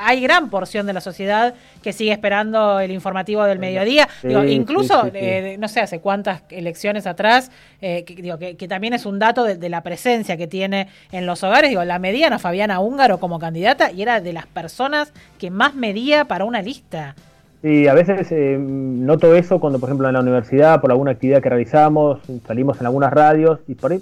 hay 0.00 0.20
gran 0.20 0.50
porción 0.50 0.86
de 0.86 0.92
la 0.92 1.00
sociedad 1.00 1.54
que 1.82 1.92
sigue 1.92 2.12
esperando 2.12 2.80
el 2.80 2.90
informativo 2.90 3.44
del 3.44 3.58
mediodía, 3.58 4.08
digo, 4.22 4.44
incluso, 4.44 5.10
no 5.58 5.68
sé, 5.68 5.80
hace 5.80 6.00
cuántas 6.00 6.42
elecciones 6.50 7.06
atrás, 7.06 7.50
que, 7.80 8.04
digo, 8.06 8.38
que 8.38 8.68
también 8.68 8.92
es 8.92 9.06
un 9.06 9.18
dato 9.18 9.45
de, 9.46 9.68
la 9.68 9.82
presencia 9.82 10.36
que 10.36 10.46
tiene 10.46 10.88
en 11.12 11.26
los 11.26 11.42
hogares. 11.42 11.70
Digo, 11.70 11.84
la 11.84 11.98
mediana 11.98 12.38
Fabiana 12.38 12.80
Húngaro 12.80 13.18
como 13.18 13.38
candidata 13.38 13.90
y 13.90 14.02
era 14.02 14.20
de 14.20 14.32
las 14.32 14.46
personas 14.46 15.12
que 15.38 15.50
más 15.50 15.74
medía 15.74 16.26
para 16.26 16.44
una 16.44 16.62
lista. 16.62 17.14
Sí, 17.62 17.88
a 17.88 17.94
veces 17.94 18.30
eh, 18.30 18.56
noto 18.60 19.34
eso 19.34 19.58
cuando, 19.58 19.78
por 19.78 19.88
ejemplo, 19.88 20.06
en 20.06 20.14
la 20.14 20.20
universidad, 20.20 20.80
por 20.80 20.90
alguna 20.90 21.12
actividad 21.12 21.42
que 21.42 21.48
realizamos, 21.48 22.20
salimos 22.46 22.80
en 22.80 22.86
algunas 22.86 23.12
radios 23.12 23.60
y 23.66 23.74
por 23.74 23.92
ahí, 23.92 24.00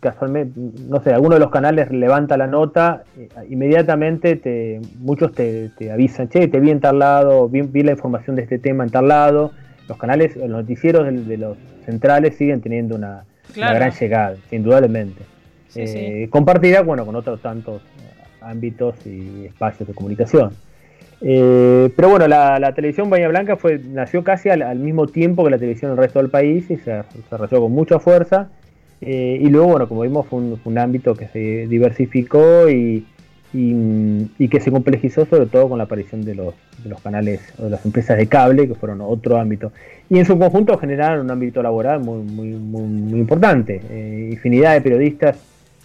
casualmente, 0.00 0.60
no 0.88 1.00
sé, 1.02 1.12
alguno 1.12 1.34
de 1.34 1.40
los 1.40 1.50
canales 1.50 1.90
levanta 1.90 2.36
la 2.36 2.46
nota, 2.46 3.04
eh, 3.16 3.28
inmediatamente 3.48 4.36
te, 4.36 4.80
muchos 4.98 5.32
te, 5.32 5.70
avisan, 5.90 6.28
che, 6.28 6.48
te 6.48 6.60
vi 6.60 6.70
en 6.70 6.80
tal 6.80 6.98
lado, 6.98 7.48
vi, 7.48 7.82
la 7.82 7.92
información 7.92 8.36
de 8.36 8.42
este 8.42 8.58
tema 8.58 8.84
en 8.84 8.90
tal 8.90 9.08
lado. 9.08 9.52
Los 9.88 9.98
canales, 9.98 10.36
los 10.36 10.48
noticieros 10.48 11.06
de 11.26 11.36
los 11.36 11.56
centrales 11.84 12.36
siguen 12.36 12.60
teniendo 12.60 12.96
una, 12.96 13.24
una 13.56 13.72
gran 13.74 13.92
llegada, 13.92 14.36
indudablemente. 14.50 15.22
Eh, 15.74 16.28
compartida, 16.30 16.80
bueno, 16.82 17.04
con 17.04 17.16
otros 17.16 17.40
tantos 17.40 17.82
ámbitos 18.40 18.94
y 19.06 19.46
espacios 19.46 19.88
de 19.88 19.94
comunicación. 19.94 20.52
Eh, 21.20 21.90
pero 21.96 22.10
bueno, 22.10 22.28
la, 22.28 22.72
televisión 22.74 23.08
Bahía 23.08 23.28
Blanca 23.28 23.56
fue, 23.56 23.78
nació 23.78 24.22
casi 24.22 24.50
al, 24.50 24.78
mismo 24.78 25.06
tiempo 25.06 25.44
que 25.44 25.50
la 25.50 25.58
televisión 25.58 25.90
del 25.92 25.98
resto 25.98 26.18
del 26.18 26.30
país 26.30 26.70
y 26.70 26.76
se 26.76 27.02
desarrolló 27.14 27.60
con 27.60 27.72
mucha 27.72 27.98
fuerza. 27.98 28.48
Eh, 29.00 29.38
y 29.40 29.48
luego, 29.48 29.68
bueno, 29.68 29.88
como 29.88 30.02
vimos, 30.02 30.26
fue 30.26 30.40
un, 30.40 30.78
ámbito 30.78 31.14
que 31.14 31.28
se 31.28 31.66
diversificó 31.66 32.68
y, 32.68 33.06
y, 33.52 34.48
que 34.48 34.60
se 34.60 34.70
complejizó 34.70 35.26
sobre 35.26 35.46
todo 35.46 35.68
con 35.68 35.78
la 35.78 35.84
aparición 35.84 36.24
de 36.24 36.34
los, 36.34 36.54
canales 37.02 37.40
o 37.58 37.64
de 37.64 37.70
las 37.70 37.84
empresas 37.84 38.16
de 38.16 38.26
cable, 38.26 38.68
que 38.68 38.74
fueron 38.74 39.00
otro 39.00 39.38
ámbito. 39.38 39.72
Y 40.08 40.18
en 40.18 40.24
su 40.24 40.38
conjunto 40.38 40.78
generaron 40.78 41.24
un 41.24 41.30
ámbito 41.30 41.62
laboral 41.62 42.00
muy, 42.00 42.22
muy, 42.22 42.48
muy, 42.48 43.18
importante. 43.18 43.80
Eh, 43.90 44.30
infinidad 44.32 44.74
de 44.74 44.80
periodistas 44.80 45.36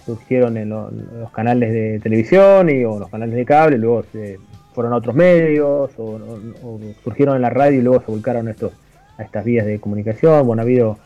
surgieron 0.05 0.57
en, 0.57 0.69
los 0.69 1.31
canales 1.33 1.71
de 1.71 1.99
televisión 1.99 2.69
y, 2.69 2.83
o 2.83 2.99
los 2.99 3.09
canales 3.09 3.35
de 3.35 3.45
cable, 3.45 3.77
luego 3.77 4.03
se 4.11 4.39
fueron 4.73 4.93
a 4.93 4.97
otros 4.97 5.15
medios 5.15 5.91
o, 5.97 6.79
surgieron 7.03 7.35
en 7.35 7.41
la 7.41 7.49
radio 7.49 7.79
y 7.79 7.81
luego 7.81 8.01
se 8.05 8.11
volcaron 8.11 8.47
a, 8.47 8.51
estos, 8.51 8.71
a 9.17 9.23
estas 9.23 9.43
vías 9.45 9.65
de 9.65 9.79
comunicación. 9.79 10.45
Bueno, 10.45 10.61
ha 10.61 10.63
habido, 10.63 10.97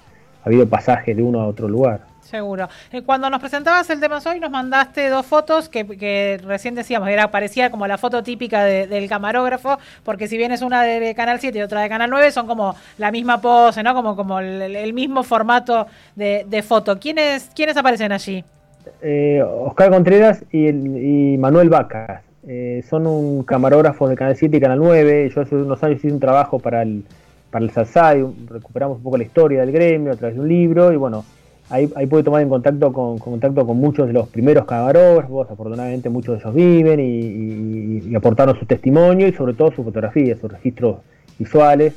ha 0.44 0.48
habido 0.48 0.68
pasajes 0.68 1.16
de 1.16 1.24
uno 1.24 1.42
a 1.42 1.48
otro 1.48 1.68
lugar. 1.68 2.02
Seguro. 2.26 2.68
Eh, 2.92 3.04
cuando 3.04 3.30
nos 3.30 3.40
presentabas 3.40 3.88
el 3.92 4.00
tema 4.00 4.20
hoy, 4.26 4.40
nos 4.40 4.50
mandaste 4.50 5.10
dos 5.10 5.26
fotos 5.28 5.70
que, 5.70 6.40
recién 6.44 6.74
decíamos, 6.74 7.08
era 7.10 7.30
parecía 7.30 7.70
como 7.70 7.86
la 7.86 8.00
foto 8.00 8.24
típica 8.24 8.64
del 8.64 9.08
camarógrafo, 9.08 9.78
porque 10.04 10.28
si 10.28 10.36
bien 10.36 10.52
es 10.52 10.64
una 10.64 10.82
de 10.82 11.14
Canal 11.14 11.40
7 11.40 11.60
y 11.60 11.62
otra 11.62 11.82
de 11.82 11.90
Canal 11.90 12.10
9, 12.10 12.32
son 12.32 12.48
como 12.48 12.76
la 12.98 13.12
misma 13.12 13.40
pose, 13.42 13.84
¿no? 13.84 13.94
Como, 13.94 14.16
como 14.16 14.40
el, 14.40 14.94
mismo 14.94 15.22
formato 15.22 15.86
de, 16.16 16.64
foto. 16.68 17.00
¿Quiénes, 17.00 17.52
¿Quiénes 17.56 17.78
aparecen 17.78 18.12
allí? 18.12 18.44
Eh, 19.02 19.44
Oscar 19.44 19.92
Contreras 19.92 20.44
y, 20.52 21.38
Manuel 21.38 21.70
Vacas. 21.70 22.24
Eh, 22.48 22.84
son 22.90 23.06
un 23.06 23.44
camarógrafo 23.44 24.08
de 24.08 24.16
Canal 24.16 24.36
7 24.36 24.58
y 24.58 24.60
Canal 24.60 24.80
9. 24.80 25.30
Yo 25.30 25.42
hace 25.42 25.56
unos 25.56 25.84
años 25.84 26.00
hice 26.00 26.12
un 26.12 26.20
trabajo 26.20 26.58
para 26.58 26.82
el, 26.82 27.04
para 27.52 27.66
el 27.66 27.72
SASAI, 27.72 28.26
recuperamos 28.48 28.98
un 28.98 29.04
poco 29.04 29.18
la 29.18 29.24
historia 29.24 29.62
del 29.62 29.72
gremio 29.72 30.12
a 30.12 30.16
través 30.16 30.36
de 30.36 30.42
un 30.42 30.48
libro 30.48 30.92
y 30.92 30.96
bueno 30.96 31.24
Ahí, 31.68 31.88
puede 31.88 32.24
tomar 32.24 32.44
en 32.44 32.50
contacto 32.50 32.94
con, 32.94 33.18
contacto 33.18 33.66
con 33.66 33.78
muchos 33.78 34.06
de 34.06 34.14
los 34.14 34.28
primeros 34.28 34.66
camarógrafos, 34.66 35.50
afortunadamente 35.50 36.10
muchos 36.10 36.36
de 36.36 36.42
ellos 36.42 36.54
viven 36.54 37.00
y, 37.00 38.16
aportaron 38.16 38.58
su 38.60 38.68
testimonio 38.68 39.28
y 39.28 39.34
sobre 39.34 39.56
todo 39.56 39.72
sus 39.72 39.84
fotografías, 39.84 40.40
sus 40.40 40.52
registros 40.52 40.98
visuales. 41.40 41.96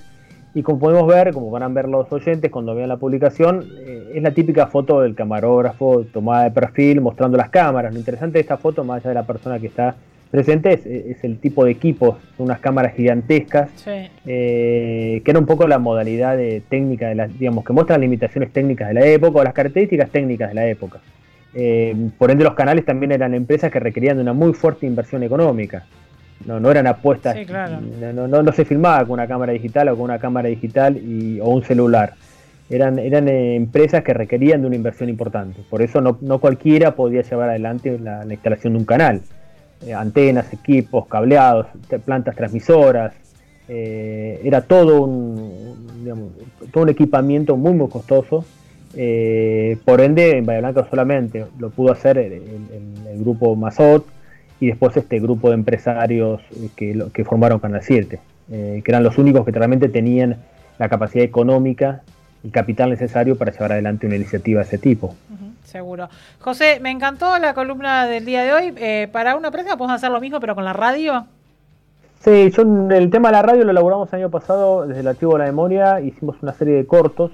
Y 0.55 0.63
como 0.63 0.79
podemos 0.79 1.07
ver, 1.07 1.35
como 1.35 1.51
van 1.51 1.63
a 1.63 1.69
ver 1.69 1.87
los 1.87 2.11
oyentes 2.11 2.51
cuando 2.51 2.75
vean 2.75 2.89
la 2.89 2.97
publicación, 2.97 3.63
eh, 3.81 4.13
es 4.15 4.23
la 4.23 4.33
típica 4.33 4.67
foto 4.69 5.03
del 5.03 5.15
camarógrafo 5.15 6.05
tomada 6.13 6.45
de 6.45 6.51
perfil 6.51 7.03
mostrando 7.03 7.37
las 7.37 7.51
cámaras. 7.51 7.93
Lo 7.93 7.99
interesante 7.99 8.39
de 8.39 8.41
esta 8.41 8.57
foto, 8.57 8.83
más 8.85 9.03
allá 9.03 9.11
de 9.11 9.15
la 9.17 9.27
persona 9.27 9.59
que 9.59 9.67
está 9.67 9.97
presente 10.31 10.73
es, 10.73 11.25
el 11.25 11.39
tipo 11.39 11.65
de 11.65 11.73
equipos, 11.73 12.17
unas 12.39 12.61
cámaras 12.61 12.95
gigantescas, 12.95 13.71
eh, 13.87 15.23
que 15.25 15.31
era 15.31 15.39
un 15.39 15.47
poco 15.47 15.67
la 15.67 15.79
modalidad 15.79 16.37
de 16.37 16.63
técnica, 16.69 17.09
de 17.09 17.15
la, 17.15 17.29
digamos, 17.29 17.65
que 17.65 17.73
muestra 17.73 17.97
las 17.97 18.03
limitaciones 18.03 18.53
técnicas 18.53 18.89
de 18.89 18.95
la 18.95 19.07
época 19.07 19.41
o 19.41 19.45
las 19.45 19.55
características 19.55 20.11
técnicas 20.11 20.51
de 20.51 20.55
la 20.55 20.67
época. 20.67 21.01
Eh, 21.55 21.95
por 22.19 22.31
ende, 22.31 22.45
los 22.45 22.55
canales 22.55 22.85
también 22.85 23.13
eran 23.13 23.35
empresas 23.35 23.73
que 23.73 23.81
requerían 23.81 24.17
de 24.17 24.23
una 24.23 24.33
muy 24.33 24.53
fuerte 24.53 24.87
inversión 24.87 25.23
económica. 25.23 25.85
No, 26.45 26.61
no 26.61 26.71
eran 26.71 26.87
apuestas, 26.87 27.37
no, 28.15 28.29
no, 28.29 28.53
se 28.53 28.65
filmaba 28.65 29.01
con 29.01 29.15
una 29.15 29.27
cámara 29.27 29.53
digital 29.53 29.89
o 29.89 29.97
con 29.97 30.05
una 30.05 30.21
cámara 30.21 30.49
digital 30.49 30.97
y, 30.97 31.41
o 31.41 31.49
un 31.49 31.65
celular. 31.65 32.15
Eran, 32.71 32.99
eran 32.99 33.29
eh, 33.29 33.57
empresas 33.57 34.05
que 34.05 34.15
requerían 34.15 34.61
de 34.61 34.69
una 34.69 34.77
inversión 34.77 35.09
importante. 35.09 35.63
Por 35.69 35.83
eso 35.83 36.01
no, 36.01 36.39
cualquiera 36.39 36.95
podía 36.95 37.23
llevar 37.23 37.49
adelante 37.49 37.99
la 37.99 38.25
instalación 38.29 38.75
de 38.75 38.79
un 38.79 38.85
canal. 38.85 39.23
Eh, 39.87 39.95
antenas, 39.95 40.53
equipos, 40.53 41.07
cableados, 41.07 41.67
plantas 42.05 42.35
transmisoras. 42.35 43.15
Eh, 43.69 44.41
era 44.43 44.63
todo 44.63 45.03
un, 45.03 45.87
todo 46.73 46.83
un 46.83 46.89
equipamiento 46.89 47.57
muy, 47.57 47.75
muy 47.75 47.89
costoso. 47.89 48.45
Eh, 48.95 49.77
por 49.85 50.01
ende, 50.01 50.39
en 50.39 50.47
Bahía 50.47 50.61
Blanca 50.61 50.87
solamente 50.91 51.47
lo 51.59 51.71
pudo 51.71 51.93
hacer 51.93 52.19
el, 52.19 52.43
grupo 53.19 53.55
Mazot 53.57 54.07
y 54.61 54.69
después 54.69 54.97
este 54.97 55.19
grupo 55.19 55.49
de 55.49 55.55
empresarios 55.55 56.41
que, 56.77 57.07
que 57.13 57.25
formaron 57.25 57.59
Canal 57.59 57.83
7, 57.83 58.19
que 58.49 58.83
eran 58.87 59.03
los 59.03 59.19
únicos 59.19 59.45
que 59.45 59.51
realmente 59.51 59.89
tenían 59.89 60.37
la 60.79 60.89
capacidad 60.89 61.25
económica 61.25 62.03
y 62.45 62.51
capital 62.51 62.91
necesario 62.91 63.37
para 63.37 63.51
llevar 63.51 63.73
adelante 63.73 64.07
una 64.07 64.17
iniciativa 64.17 64.61
de 64.61 64.67
ese 64.67 64.79
tipo. 64.79 65.15
Seguro. 65.69 66.09
José, 66.41 66.81
me 66.81 66.91
encantó 66.91 67.39
la 67.39 67.53
columna 67.53 68.07
del 68.07 68.25
día 68.25 68.43
de 68.43 68.53
hoy. 68.53 68.75
Eh, 68.79 69.07
para 69.13 69.37
una 69.37 69.51
prensa 69.51 69.77
podemos 69.77 69.97
hacer 69.97 70.11
lo 70.11 70.19
mismo, 70.19 70.41
pero 70.41 70.55
con 70.55 70.65
la 70.65 70.73
radio. 70.73 71.27
Sí, 72.21 72.51
yo 72.51 72.63
el 72.91 73.11
tema 73.11 73.29
de 73.29 73.33
la 73.33 73.43
radio 73.43 73.65
lo 73.65 73.71
elaboramos 73.71 74.11
el 74.13 74.21
año 74.21 74.31
pasado 74.31 74.87
desde 74.87 75.01
el 75.01 75.09
archivo 75.09 75.35
de 75.35 75.41
la 75.41 75.45
memoria. 75.45 76.01
Hicimos 76.01 76.37
una 76.41 76.55
serie 76.55 76.75
de 76.75 76.87
cortos 76.87 77.33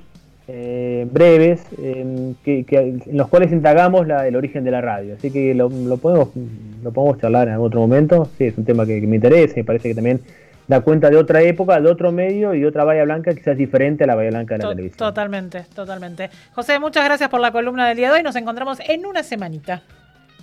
eh, 0.49 1.07
breves 1.13 1.65
en 1.79 2.37
los 3.13 3.29
cuales 3.29 3.53
indagamos 3.53 4.05
el 4.09 4.35
origen 4.35 4.65
de 4.65 4.73
la 4.73 4.81
radio. 4.81 5.15
Así 5.15 5.31
que 5.31 5.55
lo, 5.55 5.71
podemos 5.99 6.31
lo 6.83 6.91
podemos 6.91 7.19
charlar 7.21 7.47
en 7.47 7.55
otro 7.59 7.81
momento. 7.81 8.29
Sí, 8.37 8.47
es 8.47 8.59
un 8.59 8.65
tema 8.65 8.85
que, 8.85 9.01
que 9.01 9.07
me 9.07 9.15
interesa 9.15 9.61
y 9.61 9.63
parece 9.63 9.91
que 9.91 9.95
también 9.95 10.21
da 10.67 10.81
cuenta 10.81 11.11
de 11.11 11.17
otra 11.17 11.43
época, 11.43 11.81
de 11.81 11.91
otro 11.91 12.13
medio 12.13 12.55
y 12.55 12.61
de 12.61 12.67
otra 12.67 12.85
Bahía 12.85 13.05
Blanca 13.05 13.35
quizás 13.35 13.57
diferente 13.57 14.05
a 14.05 14.07
la 14.07 14.15
Bahía 14.15 14.31
Blanca 14.31 14.57
de 14.57 14.63
la 14.63 14.71
televisión. 14.71 14.99
Totalmente, 14.99 15.67
totalmente. 15.75 16.31
José, 16.55 16.79
muchas 16.79 17.05
gracias 17.05 17.29
por 17.29 17.41
la 17.41 17.53
columna 17.53 17.89
del 17.89 17.97
día 17.97 18.09
de 18.09 18.19
hoy. 18.19 18.23
Nos 18.23 18.37
encontramos 18.37 18.79
en 18.87 19.07
una 19.07 19.23
semanita. 19.23 19.83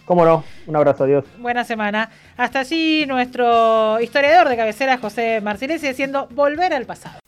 Cómo 0.06 0.26
no, 0.26 0.44
un 0.68 0.76
abrazo, 0.76 1.06
adiós. 1.06 1.24
Buena 1.38 1.64
semana. 1.64 2.10
Hasta 2.36 2.60
allí 2.60 3.06
nuestro 3.06 4.00
historiador 4.02 4.50
de 4.50 4.58
cabecera, 4.58 4.98
José 4.98 5.40
Marcilesi, 5.42 5.88
diciendo 5.88 6.28
volver 6.32 6.74
al 6.74 6.86
pasado. 6.86 7.21